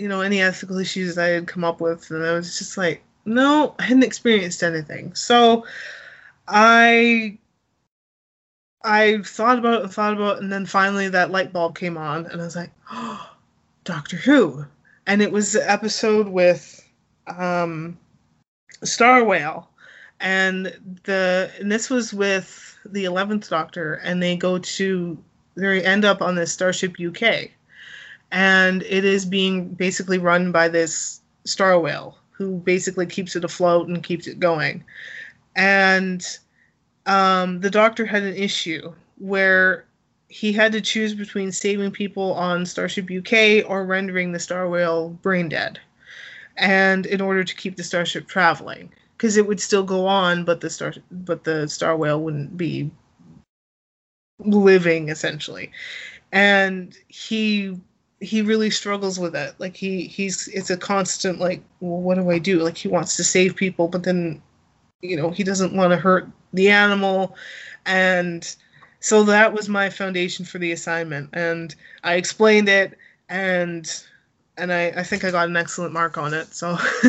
[0.00, 2.10] you know, any ethical issues I had come up with.
[2.10, 5.14] And I was just like, no, I hadn't experienced anything.
[5.14, 5.66] So
[6.48, 7.38] I
[8.82, 11.98] I thought about it and thought about it, and then finally that light bulb came
[11.98, 13.30] on, and I was like, oh,
[13.84, 14.64] Doctor Who.
[15.06, 16.86] And it was the episode with
[17.26, 17.98] um,
[18.82, 19.68] Star Whale.
[20.20, 25.18] And the and this was with the eleventh Doctor, and they go to
[25.56, 27.50] they end up on this Starship UK,
[28.32, 33.88] and it is being basically run by this Star Whale who basically keeps it afloat
[33.88, 34.82] and keeps it going,
[35.56, 36.38] and
[37.06, 39.84] um, the Doctor had an issue where
[40.28, 45.10] he had to choose between saving people on Starship UK or rendering the Star Whale
[45.10, 45.78] brain dead,
[46.56, 50.60] and in order to keep the starship traveling, because it would still go on, but
[50.60, 52.90] the star but the Star Whale wouldn't be
[54.38, 55.70] living essentially,
[56.32, 57.78] and he
[58.20, 59.54] he really struggles with it.
[59.58, 62.60] Like he he's it's a constant like, well, what do I do?
[62.60, 64.42] Like he wants to save people, but then
[65.02, 67.36] you know he doesn't want to hurt the animal,
[67.86, 68.56] and
[69.00, 72.96] so that was my foundation for the assignment and i explained it
[73.28, 74.04] and
[74.56, 76.76] and i, I think i got an excellent mark on it so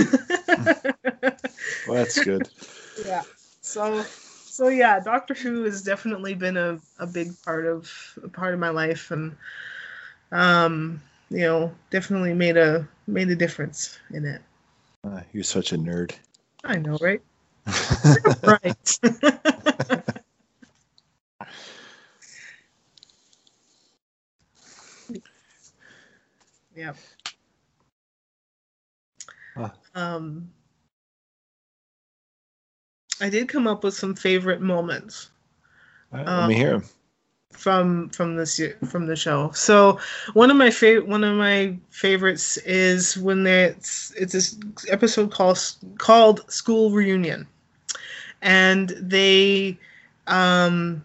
[1.87, 2.49] Well, that's good.
[3.05, 3.23] yeah
[3.61, 7.91] so so yeah doctor who has definitely been a, a big part of
[8.23, 9.35] a part of my life and
[10.31, 14.41] um you know definitely made a made a difference in it
[15.03, 16.13] Uh, you're such a nerd.
[16.63, 17.21] i know right
[18.45, 18.99] right
[26.75, 26.93] yeah
[29.55, 29.69] Huh.
[29.95, 30.49] um
[33.21, 35.29] i did come up with some favorite moments
[36.11, 36.83] right, let me Um, hear him.
[37.51, 39.51] From from this from the show.
[39.51, 39.99] So
[40.33, 44.57] one of my favorite one of my favorites is when it's it's this
[44.89, 45.59] episode called
[45.97, 47.47] called School Reunion,
[48.41, 49.77] and they
[50.27, 51.03] um,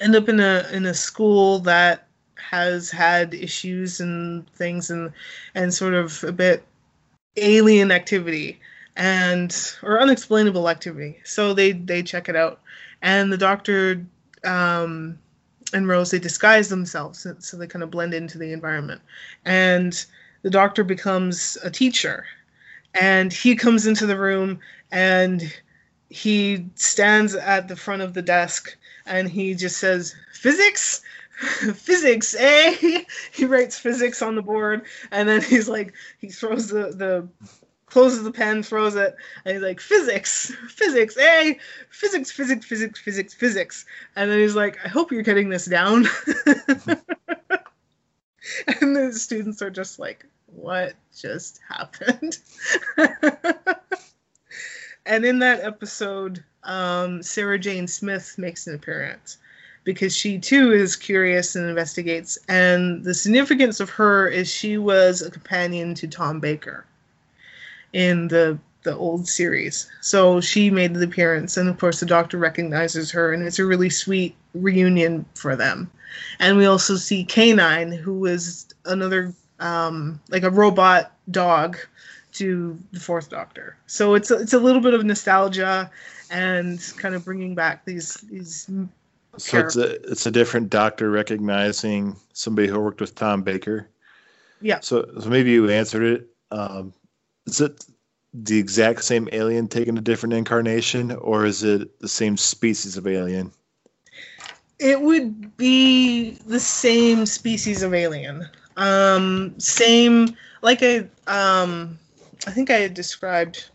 [0.00, 5.12] end up in a in a school that has had issues and things and
[5.54, 6.64] and sort of a bit
[7.36, 8.60] alien activity
[8.96, 11.18] and or unexplainable activity.
[11.24, 12.60] So they they check it out,
[13.00, 14.04] and the doctor
[14.44, 15.18] um,
[15.72, 19.00] and Rose they disguise themselves so- they kind of blend into the environment.
[19.44, 20.04] And
[20.42, 22.26] the doctor becomes a teacher,
[22.98, 24.60] and he comes into the room
[24.90, 25.52] and
[26.10, 31.02] he stands at the front of the desk and he just says physics
[31.74, 33.02] physics eh
[33.32, 37.28] he writes physics on the board and then he's like he throws the the
[37.90, 41.54] closes the pen throws it and he's like physics physics eh?
[41.90, 43.84] Physics physics physics physics physics.
[44.16, 46.06] And then he's like i hope you're getting this down.
[48.80, 52.38] And the students are just like what just happened?
[55.06, 59.38] And in that episode um, sarah jane smith makes an appearance
[59.84, 65.22] because she too is curious and investigates and the significance of her is she was
[65.22, 66.84] a companion to tom baker
[67.92, 69.90] in the the old series.
[70.00, 73.66] So she made the appearance, and of course the Doctor recognizes her, and it's a
[73.66, 75.90] really sweet reunion for them.
[76.38, 81.76] And we also see K9, who is another um, like a robot dog
[82.32, 83.76] to the Fourth Doctor.
[83.86, 85.90] So it's a, it's a little bit of nostalgia
[86.30, 88.70] and kind of bringing back these these.
[89.36, 93.88] So it's a it's a different doctor recognizing somebody who worked with Tom Baker.
[94.60, 94.80] Yeah.
[94.80, 96.28] So so maybe you answered it.
[96.50, 96.92] Um,
[97.48, 97.84] is it
[98.34, 103.06] the exact same alien taking a different incarnation, or is it the same species of
[103.06, 103.50] alien?
[104.78, 108.48] It would be the same species of alien.
[108.76, 111.98] Um, same, like I, um,
[112.46, 113.70] I think I described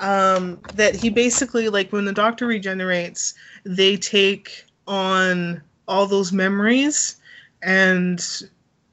[0.00, 3.34] um, that he basically, like when the Doctor regenerates,
[3.64, 7.16] they take on all those memories
[7.62, 8.22] and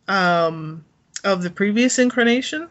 [0.08, 0.86] um,
[1.24, 2.70] of the previous incarnation.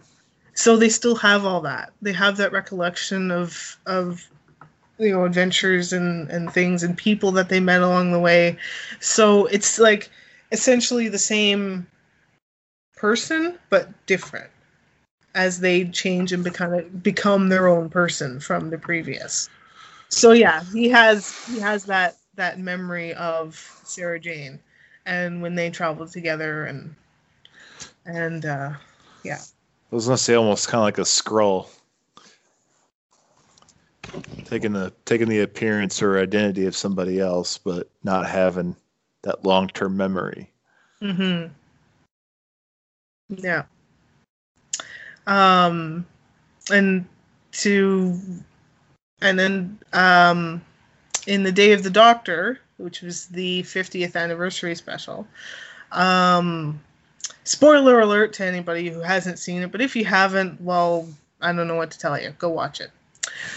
[0.54, 1.92] So they still have all that.
[2.02, 4.28] They have that recollection of of
[4.98, 8.56] you know adventures and and things and people that they met along the way
[9.00, 10.10] so it's like
[10.52, 11.86] essentially the same
[12.94, 14.50] person but different
[15.34, 19.48] as they change and become become their own person from the previous.
[20.08, 24.60] So yeah, he has he has that that memory of Sarah Jane,
[25.06, 26.94] and when they traveled together and
[28.04, 28.72] and uh,
[29.24, 29.40] yeah.
[29.92, 31.68] I was gonna say almost kind of like a Skrull,
[34.44, 38.74] taking the taking the appearance or identity of somebody else, but not having
[39.22, 40.50] that long term memory.
[41.02, 41.52] Mm-hmm.
[43.36, 43.64] Yeah.
[45.26, 46.06] Um,
[46.70, 47.04] and
[47.52, 48.18] to,
[49.20, 50.62] and then um,
[51.26, 55.28] in the Day of the Doctor, which was the 50th anniversary special.
[55.92, 56.80] Um,
[57.44, 61.08] spoiler alert to anybody who hasn't seen it, but if you haven't, well,
[61.40, 62.34] I don't know what to tell you.
[62.38, 62.90] Go watch it.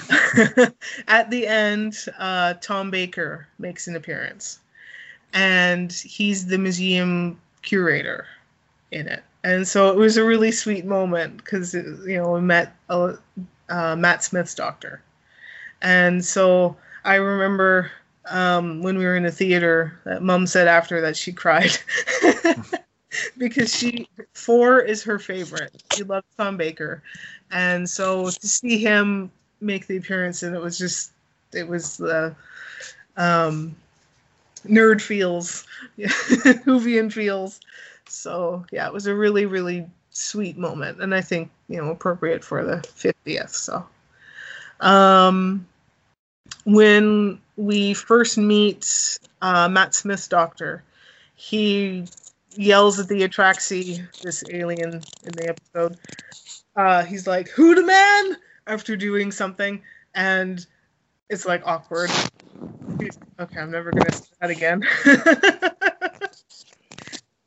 [1.07, 4.59] At the end, uh, Tom Baker makes an appearance,
[5.33, 8.27] and he's the museum curator
[8.91, 9.23] in it.
[9.43, 13.13] And so it was a really sweet moment because you know we met uh,
[13.69, 15.01] uh, Matt Smith's doctor,
[15.81, 17.91] and so I remember
[18.29, 21.77] um, when we were in the theater that Mom said after that she cried
[23.37, 25.71] because she four is her favorite.
[25.95, 27.01] She loves Tom Baker,
[27.51, 31.11] and so to see him make the appearance and it was just
[31.53, 32.35] it was the
[33.17, 33.75] um,
[34.65, 35.65] nerd feels,
[35.97, 37.59] Whovian feels.
[38.07, 42.43] So yeah, it was a really really sweet moment, and I think you know appropriate
[42.43, 43.51] for the fiftieth.
[43.51, 43.85] So.
[44.81, 45.65] Um,
[46.65, 50.83] when we first meet uh, Matt Smith's doctor,
[51.35, 52.05] he
[52.57, 55.97] yells at the Atraxi, this alien in the episode.
[56.75, 58.37] Uh, he's like, "Who the man?"
[58.67, 59.81] after doing something,
[60.13, 60.65] and
[61.29, 62.09] it's like awkward.
[63.39, 64.83] Okay, I'm never gonna say that again.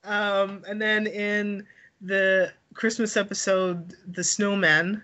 [0.04, 1.66] um, and then in
[2.00, 5.02] the Christmas episode, The Snowmen,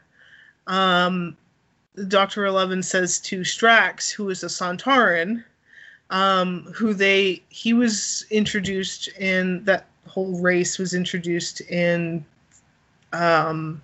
[0.66, 1.36] um,
[2.08, 5.44] Doctor Eleven says to Strax, who is a Sontaran,
[6.10, 12.24] um, who they he was introduced in that whole race was introduced in
[13.12, 13.82] um,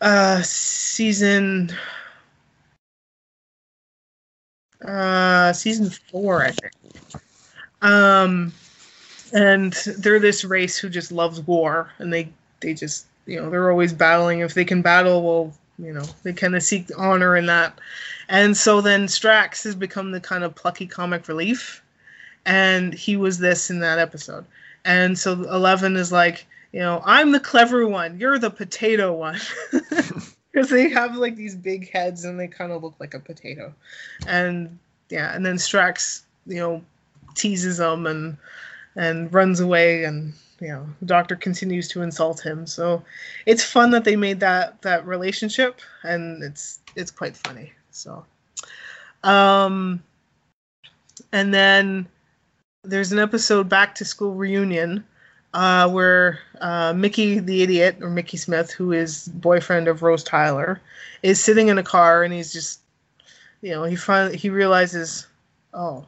[0.00, 1.72] uh, season
[4.84, 6.72] uh, season four, I think.
[7.80, 8.52] Um,
[9.32, 12.28] and they're this race who just loves war, and they
[12.60, 14.40] they just you know they're always battling.
[14.40, 17.80] If they can battle, well, you know they kind of seek honor in that.
[18.28, 21.82] And so then Strax has become the kind of plucky comic relief,
[22.44, 24.44] and he was this in that episode.
[24.84, 29.38] And so Eleven is like, you know, I'm the clever one, you're the potato one.
[30.52, 33.72] Because they have like these big heads and they kind of look like a potato.
[34.26, 34.78] And
[35.08, 36.82] yeah, and then Strax, you know,
[37.34, 38.36] teases them and
[38.96, 43.02] and runs away and you know the doctor continues to insult him so
[43.46, 48.24] it's fun that they made that that relationship and it's it's quite funny so
[49.24, 50.02] um
[51.32, 52.06] and then
[52.84, 55.04] there's an episode back to school reunion
[55.54, 60.80] uh, where uh, Mickey the idiot or Mickey Smith, who is boyfriend of Rose Tyler,
[61.22, 62.80] is sitting in a car and he's just,
[63.60, 65.26] you know, he finally he realizes,
[65.74, 66.06] oh,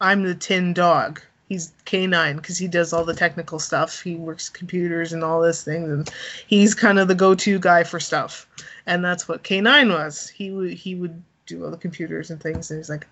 [0.00, 1.20] I'm the Tin Dog.
[1.48, 4.02] He's K9 because he does all the technical stuff.
[4.02, 6.10] He works computers and all this things, and
[6.48, 8.48] he's kind of the go-to guy for stuff.
[8.86, 10.28] And that's what K9 was.
[10.28, 13.06] He would he would do all the computers and things, and he's like,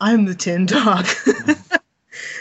[0.00, 1.06] I'm the Tin Dog.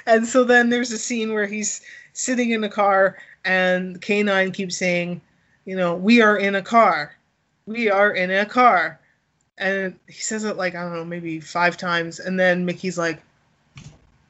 [0.05, 1.81] and so then there's a scene where he's
[2.13, 5.21] sitting in a car and K9 keeps saying,
[5.65, 7.15] you know, we are in a car.
[7.65, 8.99] We are in a car.
[9.57, 12.19] And he says it like, I don't know, maybe five times.
[12.19, 13.21] And then Mickey's like,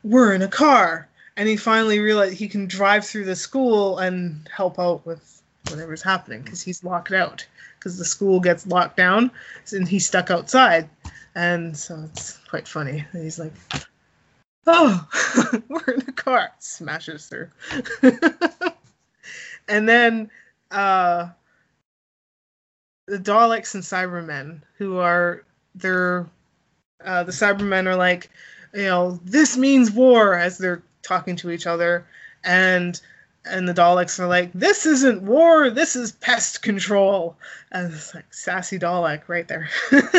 [0.03, 1.07] we're in a car.
[1.37, 6.03] And he finally realized he can drive through the school and help out with whatever's
[6.03, 7.45] happening because he's locked out
[7.79, 9.31] because the school gets locked down
[9.71, 10.87] and he's stuck outside.
[11.35, 13.05] And so it's quite funny.
[13.11, 13.53] And he's like,
[14.68, 16.51] oh, we're in a car.
[16.59, 17.49] Smashes through.
[19.68, 20.30] and then
[20.72, 21.30] uh,
[23.07, 25.43] the Daleks and Cybermen, who are
[25.76, 26.28] they're
[27.03, 28.30] uh, the Cybermen are like,
[28.74, 32.05] you know, this means war as they're talking to each other,
[32.43, 32.99] and
[33.45, 37.36] and the Daleks are like, this isn't war, this is pest control,
[37.72, 39.70] and it's like sassy Dalek right there.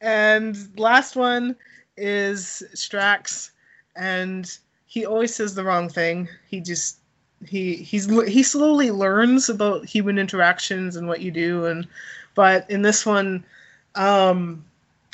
[0.00, 1.56] and last one
[1.96, 3.50] is Strax,
[3.96, 6.28] and he always says the wrong thing.
[6.48, 6.98] He just
[7.46, 11.86] he he's he slowly learns about human interactions and what you do, and
[12.34, 13.44] but in this one,
[13.94, 14.64] um,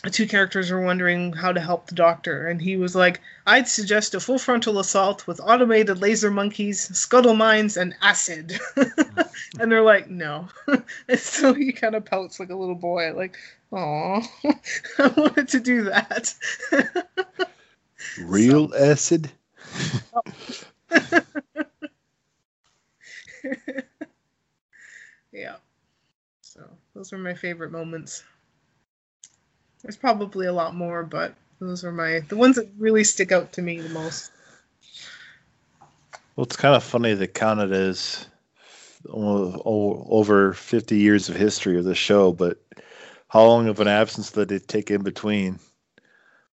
[0.05, 3.67] the two characters were wondering how to help the doctor, and he was like, "I'd
[3.67, 8.59] suggest a full frontal assault with automated laser monkeys, scuttle mines, and acid."
[9.59, 10.49] and they're like, "No."
[11.09, 13.37] and so he kind of pouts like a little boy, like,
[13.73, 14.21] "Aw,
[14.99, 16.35] I wanted to do that."
[18.19, 19.31] Real acid.
[25.33, 25.57] yeah.
[26.43, 28.25] So those were my favorite moments.
[29.83, 33.53] There's probably a lot more, but those are my the ones that really stick out
[33.55, 34.33] to me the most.
[36.37, 38.27] Well, it's kind of funny to count it as
[39.09, 42.61] o- o- over 50 years of history of the show, but
[43.29, 45.59] how long of an absence did it take in between?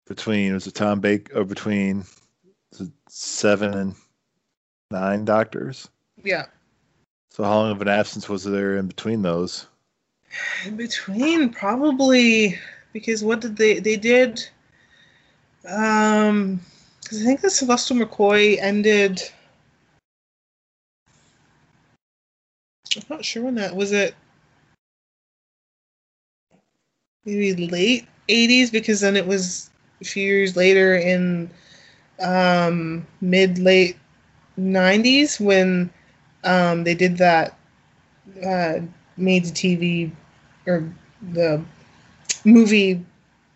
[0.06, 2.04] Between was it Tom Baker or between
[3.08, 3.94] seven and
[4.90, 5.88] nine doctors?
[6.22, 6.46] Yeah.
[7.30, 9.66] So how long of an absence was there in between those?
[10.66, 12.58] In between, probably
[12.92, 14.46] because what did they they did?
[15.68, 16.60] Um,
[17.02, 19.22] because I think the Sylvester McCoy ended.
[22.96, 23.92] I'm not sure when that was.
[23.92, 24.14] It
[27.24, 29.70] maybe late '80s because then it was
[30.00, 31.50] a few years later in
[32.22, 33.96] um, mid late
[34.56, 35.90] '90s when
[36.44, 37.58] um, they did that
[38.46, 38.80] uh,
[39.16, 40.12] made to TV
[40.66, 40.92] or
[41.32, 41.62] the
[42.44, 43.04] movie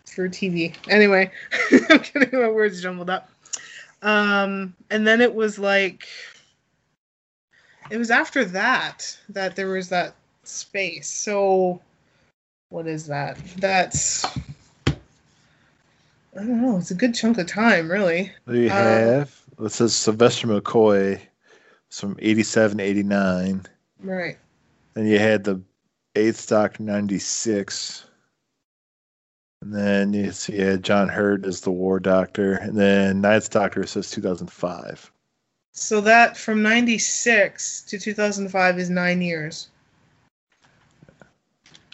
[0.05, 0.73] for TV.
[0.89, 1.31] Anyway,
[1.89, 3.29] I'm getting my words jumbled up.
[4.01, 6.07] Um, and then it was like,
[7.89, 11.07] it was after that that there was that space.
[11.07, 11.81] So,
[12.69, 13.37] what is that?
[13.57, 14.25] That's,
[14.85, 14.95] I
[16.35, 16.77] don't know.
[16.77, 18.31] It's a good chunk of time, really.
[18.45, 21.19] We Uh, have it says Sylvester McCoy
[21.89, 23.65] from 87 89.
[24.03, 24.37] Right.
[24.95, 25.61] And you had the
[26.15, 28.03] eighth Doctor 96.
[29.61, 32.53] And then you see you had John Hurt as the War Doctor.
[32.55, 35.11] And then Ninth Doctor says 2005.
[35.71, 39.69] So that from 96 to 2005 is nine years.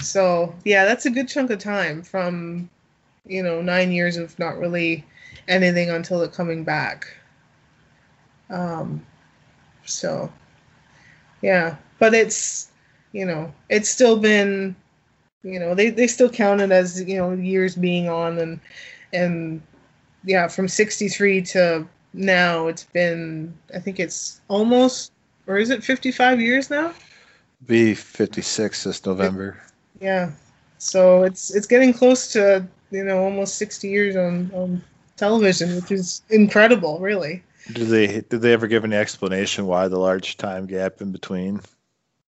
[0.03, 2.69] So, yeah, that's a good chunk of time from,
[3.25, 5.05] you know, nine years of not really
[5.47, 7.07] anything until it coming back.
[8.49, 9.05] Um,
[9.85, 10.31] so,
[11.41, 12.71] yeah, but it's,
[13.11, 14.75] you know, it's still been,
[15.43, 18.59] you know, they, they still count it as, you know, years being on and,
[19.11, 19.61] and
[20.23, 25.11] yeah, from 63 to now it's been i think it's almost
[25.47, 26.93] or is it 55 years now
[27.65, 29.61] Be 56 this November.
[29.99, 30.31] Yeah.
[30.77, 34.83] So it's it's getting close to you know almost 60 years on on
[35.15, 37.43] television which is incredible really.
[37.71, 41.61] Did they did they ever give any explanation why the large time gap in between?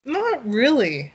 [0.04, 1.12] not really.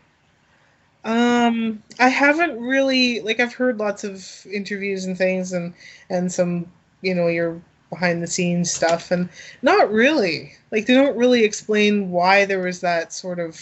[1.03, 5.73] Um i haven't really like i've heard lots of interviews and things and
[6.09, 6.71] and some
[7.01, 9.29] you know your behind the scenes stuff and
[9.61, 10.53] not really.
[10.71, 13.59] Like they don't really explain why there was that sort of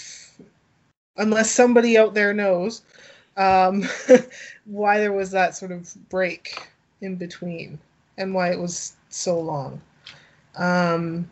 [1.18, 2.84] unless somebody out there knows
[3.38, 3.84] um
[4.66, 6.68] why there was that sort of break
[7.02, 7.80] in between
[8.18, 9.82] and why it was so long
[10.58, 11.28] um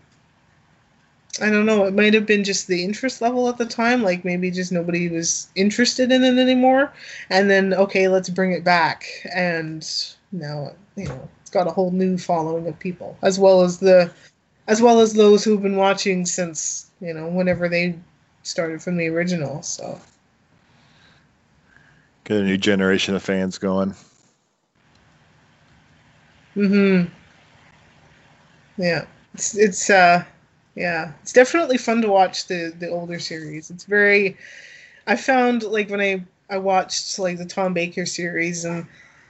[1.40, 1.86] I don't know.
[1.86, 4.04] It might have been just the interest level at the time.
[4.04, 6.92] Like maybe just nobody was interested in it anymore.
[7.30, 9.06] And then, okay, let's bring it back.
[9.34, 9.88] And
[10.32, 14.12] now, you know, it's got a whole new following of people, as well as the,
[14.68, 17.98] as well as those who've been watching since, you know, whenever they
[18.44, 19.62] started from the original.
[19.62, 20.00] So,
[22.24, 23.96] Get a new generation of fans going.
[26.56, 27.12] Mm-hmm.
[28.78, 29.06] Yeah.
[29.34, 30.24] It's, it's, uh,
[30.76, 33.70] yeah, it's definitely fun to watch the the older series.
[33.70, 34.38] It's very
[35.08, 38.86] I found like when I I watched like the Tom Baker series and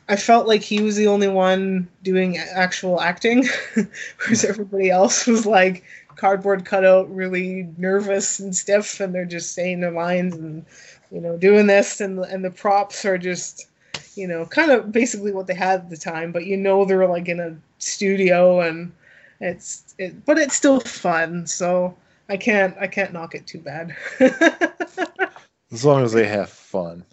[0.07, 3.47] I felt like he was the only one doing actual acting
[4.17, 5.83] whereas everybody else was like
[6.21, 10.63] cardboard cutout really nervous and stiff and they're just saying their lines and
[11.11, 13.65] you know doing this and and the props are just
[14.13, 17.07] you know kind of basically what they had at the time but you know they're
[17.07, 18.91] like in a studio and
[19.39, 21.97] it's it, but it's still fun so
[22.29, 23.95] i can't i can't knock it too bad
[25.71, 27.03] As long as they have fun.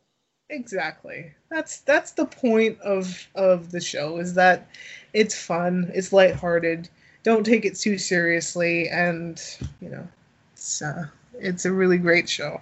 [0.51, 4.69] exactly that's that's the point of of the show is that
[5.15, 6.91] it's fun it's lighthearted
[7.23, 9.43] don't take it too seriously and
[9.81, 10.07] you know
[10.53, 12.61] it's uh it's a really great show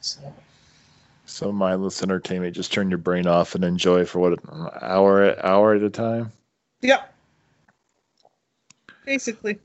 [0.00, 0.20] so
[1.26, 2.56] So mindless entertainment.
[2.56, 6.32] Just turn your brain off and enjoy for what an hour hour at a time.
[6.80, 7.04] yeah
[9.04, 9.58] basically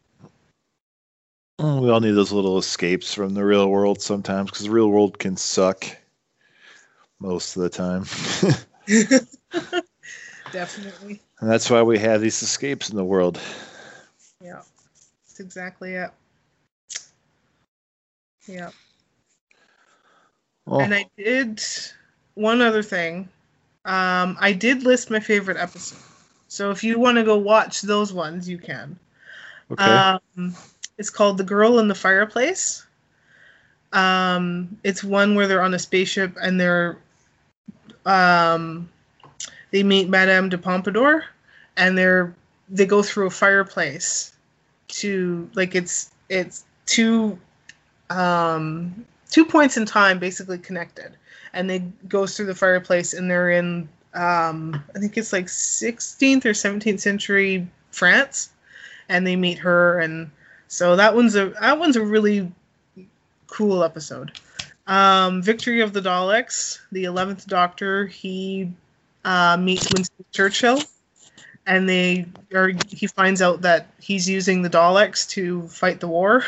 [1.59, 4.89] Mm, We all need those little escapes from the real world sometimes because the real
[4.89, 5.85] world can suck
[7.19, 8.05] most of the time.
[10.55, 11.19] Definitely.
[11.41, 13.41] And that's why we have these escapes in the world.
[14.41, 14.61] Yeah.
[15.25, 16.11] That's exactly it.
[18.47, 18.69] Yeah.
[20.65, 21.61] And I did
[22.35, 23.27] one other thing.
[23.83, 25.99] Um, I did list my favorite episode.
[26.47, 28.97] So if you want to go watch those ones, you can.
[29.69, 29.83] okay.
[29.83, 30.55] Um,
[30.97, 32.87] it's called The Girl in the Fireplace.
[33.91, 36.97] Um, it's one where they're on a spaceship and they're
[38.05, 38.89] um,
[39.71, 41.25] they meet Madame de Pompadour
[41.77, 42.33] and they're
[42.69, 44.33] they go through a fireplace
[44.87, 47.37] to like it's it's two
[48.09, 51.15] um, two points in time basically connected
[51.53, 56.45] and they goes through the fireplace and they're in um, I think it's like 16th
[56.45, 58.49] or 17th century France
[59.09, 60.31] and they meet her and
[60.67, 62.51] so that one's a that one's a really
[63.47, 64.31] cool episode.
[64.87, 68.71] Um, Victory of the Daleks, the eleventh Doctor, he
[69.25, 70.79] uh, meets Winston Churchill,
[71.65, 76.45] and they or he finds out that he's using the Daleks to fight the war,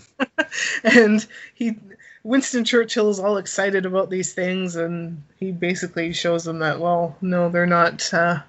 [0.84, 1.76] and he
[2.24, 7.16] Winston Churchill is all excited about these things, and he basically shows them that well,
[7.22, 8.40] no, they're not uh,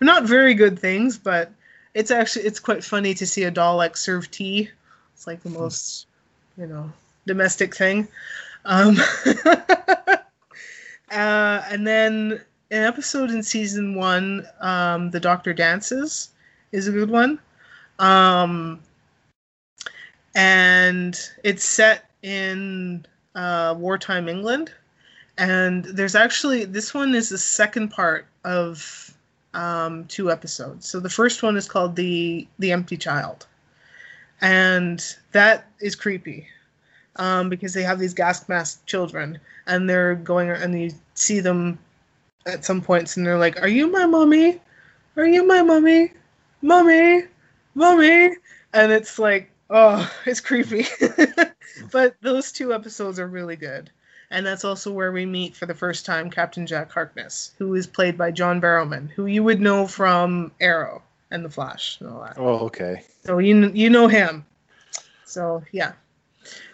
[0.00, 1.50] not very good things, but
[1.92, 4.70] it's actually it's quite funny to see a Dalek serve tea.
[5.14, 6.06] It's like the most,
[6.56, 6.92] you know,
[7.26, 8.06] domestic thing.
[8.64, 8.96] Um,
[11.10, 16.30] uh, and then an episode in season one, um, the Doctor dances,
[16.72, 17.38] is a good one.
[17.98, 18.80] Um,
[20.34, 24.72] and it's set in uh, wartime England.
[25.38, 29.14] And there's actually this one is the second part of
[29.54, 30.88] um, two episodes.
[30.88, 33.46] So the first one is called the the Empty Child,
[34.40, 35.02] and
[35.32, 36.48] that is creepy
[37.16, 41.78] um, because they have these gas mask children, and they're going and you see them
[42.46, 44.60] at some points, and they're like, "Are you my mommy?
[45.16, 46.12] Are you my mommy?
[46.62, 47.24] Mommy,
[47.74, 48.30] mommy?"
[48.72, 50.86] And it's like, oh, it's creepy.
[51.92, 53.90] but those two episodes are really good.
[54.30, 57.86] And that's also where we meet for the first time Captain Jack Harkness, who is
[57.86, 62.22] played by John Barrowman, who you would know from Arrow and The Flash and all
[62.22, 62.36] that.
[62.36, 63.04] oh, okay.
[63.24, 64.44] So you you know him.
[65.24, 65.92] So yeah.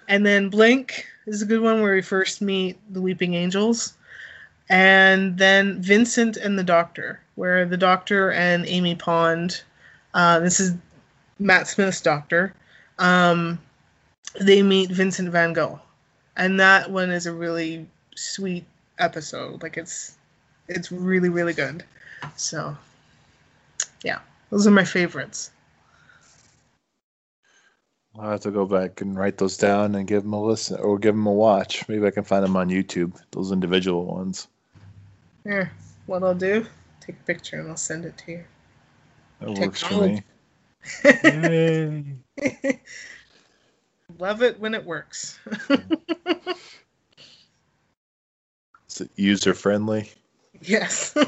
[0.08, 3.94] And then Blink is a good one where we first meet the Weeping Angels.
[4.72, 9.62] And then Vincent and the Doctor, where the Doctor and Amy Pond,
[10.14, 10.74] uh, this is
[11.38, 12.54] Matt Smith's Doctor,
[12.98, 13.58] um,
[14.40, 15.78] they meet Vincent Van Gogh.
[16.38, 18.64] And that one is a really sweet
[18.98, 19.62] episode.
[19.62, 20.16] Like it's
[20.68, 21.84] it's really, really good.
[22.36, 22.74] So
[24.02, 25.50] yeah, those are my favorites.
[28.18, 30.98] I'll have to go back and write those down and give them a listen or
[30.98, 31.86] give them a watch.
[31.90, 34.48] Maybe I can find them on YouTube, those individual ones.
[35.44, 35.72] Here,
[36.06, 36.66] what I'll do,
[37.00, 38.44] take a picture and I'll send it to you.
[39.40, 40.22] That works for me.
[41.24, 42.16] Yay.
[44.18, 45.38] Love it when it works.
[48.88, 50.10] Is it user friendly?
[50.60, 51.16] yes.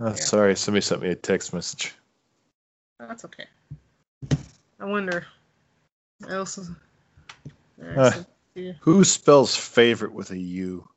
[0.00, 1.92] Oh, sorry, somebody sent me a text message.
[3.00, 3.46] That's okay.
[4.78, 5.26] I wonder.
[6.28, 6.62] I also.
[7.82, 8.10] Uh.
[8.10, 8.74] sent it to you.
[8.80, 10.88] Who spells favorite with a U?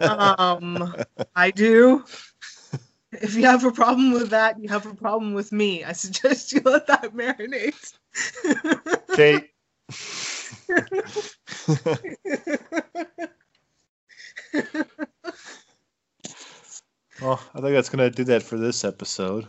[0.00, 0.94] Um,
[1.34, 2.04] I do.
[3.12, 5.84] If you have a problem with that, you have a problem with me.
[5.84, 7.94] I suggest you let that marinate.
[9.14, 9.50] Kate.
[17.20, 19.48] well, I think that's gonna do that for this episode.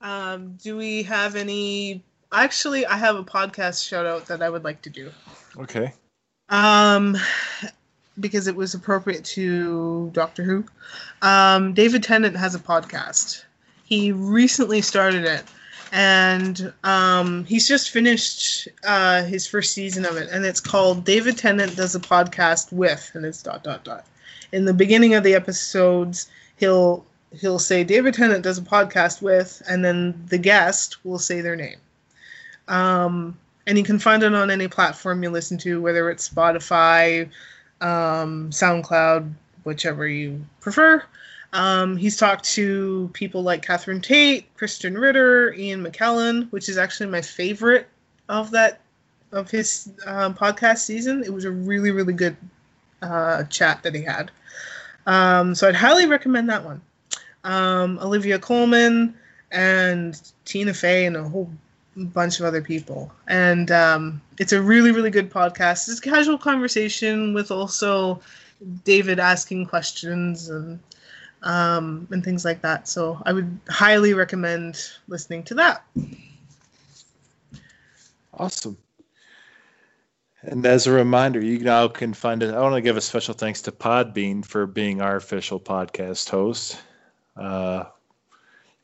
[0.00, 2.04] um, do we have any?
[2.32, 5.10] Actually, I have a podcast shout out that I would like to do.
[5.58, 5.92] Okay.
[6.50, 7.16] Um,
[8.18, 10.64] because it was appropriate to Doctor Who.
[11.22, 13.44] Um, David Tennant has a podcast.
[13.84, 15.44] He recently started it,
[15.92, 21.38] and um, he's just finished uh, his first season of it, and it's called David
[21.38, 24.04] Tennant Does a Podcast with, and it's dot dot dot.
[24.52, 29.62] In the beginning of the episodes, he'll he'll say David Tennant does a podcast with,
[29.68, 31.78] and then the guest will say their name.
[32.68, 33.38] Um,
[33.70, 37.30] and you can find it on any platform you listen to, whether it's Spotify,
[37.80, 39.32] um, SoundCloud,
[39.62, 41.04] whichever you prefer.
[41.52, 47.10] Um, he's talked to people like Catherine Tate, Krysten Ritter, Ian McKellen, which is actually
[47.10, 47.86] my favorite
[48.28, 48.80] of that
[49.30, 51.22] of his um, podcast season.
[51.22, 52.36] It was a really really good
[53.02, 54.32] uh, chat that he had.
[55.06, 56.80] Um, so I'd highly recommend that one.
[57.44, 59.14] Um, Olivia Colman
[59.52, 61.48] and Tina Fey and a whole
[61.96, 65.88] bunch of other people, and um, it's a really really good podcast.
[65.88, 68.20] It's a casual conversation with also
[68.84, 70.78] David asking questions and
[71.42, 72.88] um, and things like that.
[72.88, 75.84] So I would highly recommend listening to that.
[78.34, 78.78] Awesome.
[80.42, 82.54] And as a reminder, you now can find it.
[82.54, 86.80] I want to give a special thanks to Podbean for being our official podcast host.
[87.36, 87.84] Uh,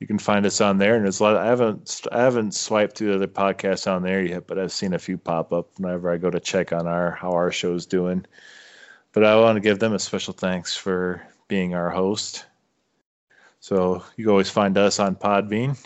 [0.01, 1.37] you can find us on there, and there's a lot.
[1.37, 4.93] I haven't I haven't swiped through the other podcasts on there yet, but I've seen
[4.93, 8.27] a few pop up whenever I go to check on our how our show's doing.
[9.13, 12.45] But I want to give them a special thanks for being our host.
[13.61, 15.83] So you can always find us on Podbean.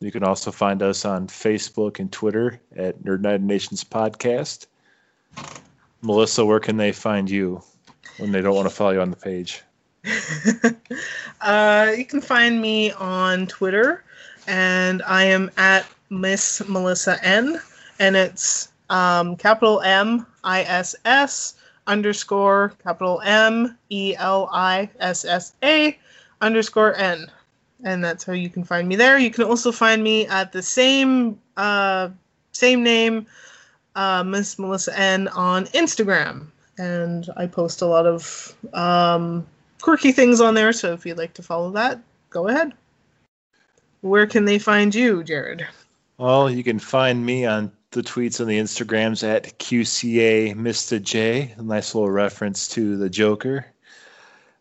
[0.00, 4.66] You can also find us on Facebook and Twitter at Nerd United Nations Podcast.
[6.02, 7.62] Melissa, where can they find you
[8.18, 9.62] when they don't want to follow you on the page?
[11.40, 14.04] uh, you can find me on Twitter,
[14.46, 17.60] and I am at Miss Melissa N,
[17.98, 21.54] and it's um, capital M I S S
[21.86, 25.98] underscore capital M E L I S S A
[26.40, 27.30] underscore N.
[27.82, 29.18] And that's how you can find me there.
[29.18, 32.08] You can also find me at the same uh,
[32.52, 33.26] same name,
[33.94, 36.46] uh, Miss Melissa N on Instagram.
[36.78, 39.46] And I post a lot of um,
[39.84, 40.72] quirky things on there.
[40.72, 42.00] So if you'd like to follow that,
[42.30, 42.72] go ahead.
[44.00, 45.66] Where can they find you, Jared?
[46.16, 51.02] Well, you can find me on the tweets and the Instagrams at QCA Mr.
[51.02, 51.54] J.
[51.58, 53.66] A nice little reference to the Joker,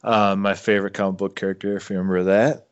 [0.04, 2.68] uh, my favorite comic book character, if you remember that.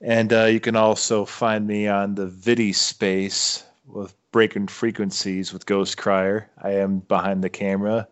[0.00, 5.64] And uh, you can also find me on the Vidi space with Breaking Frequencies with
[5.64, 6.50] Ghost Crier.
[6.60, 8.08] I am behind the camera,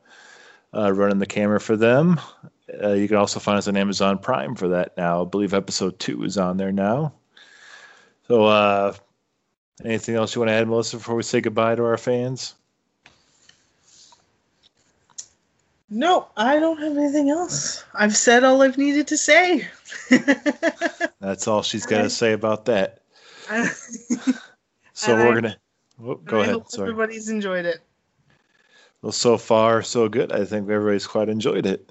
[0.72, 2.20] uh, running the camera for them.
[2.82, 5.22] Uh, you can also find us on Amazon Prime for that now.
[5.22, 7.12] I believe episode two is on there now.
[8.28, 8.94] So, uh,
[9.84, 12.54] anything else you want to add, Melissa, before we say goodbye to our fans?
[15.90, 17.84] No, I don't have anything else.
[17.94, 19.68] I've said all I've needed to say.
[21.20, 23.02] That's all she's got to say about that.
[23.50, 23.70] I-
[24.94, 25.56] So we're I- gonna
[26.04, 26.52] oh, go I ahead.
[26.54, 26.90] hope Sorry.
[26.90, 27.80] everybody's enjoyed it.
[29.00, 30.30] Well, so far so good.
[30.30, 31.90] I think everybody's quite enjoyed it,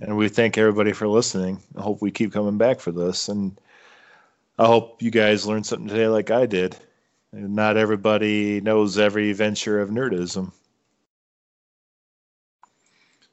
[0.00, 1.60] and we thank everybody for listening.
[1.76, 3.58] I hope we keep coming back for this, and
[4.58, 6.76] I hope you guys learned something today, like I did.
[7.32, 10.52] And not everybody knows every venture of nerdism.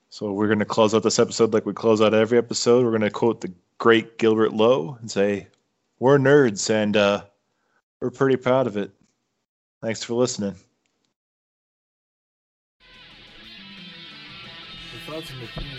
[0.10, 2.84] So we're going to close out this episode like we close out every episode.
[2.84, 5.48] We're going to quote the great Gilbert Lowe and say,
[6.00, 7.26] "We're nerds, and uh,
[8.00, 8.92] we're pretty proud of it."
[9.82, 10.56] Thanks for listening.
[14.94, 15.75] The thoughts and opinions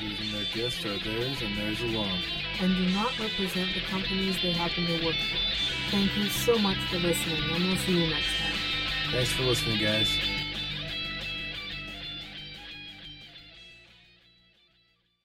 [0.00, 2.18] and their guests are theirs and theirs alone.
[2.60, 5.90] and do not represent the companies they happen to work for.
[5.90, 8.52] Thank you so much for listening, and we'll see you next time.
[9.12, 10.41] Thanks for listening, guys.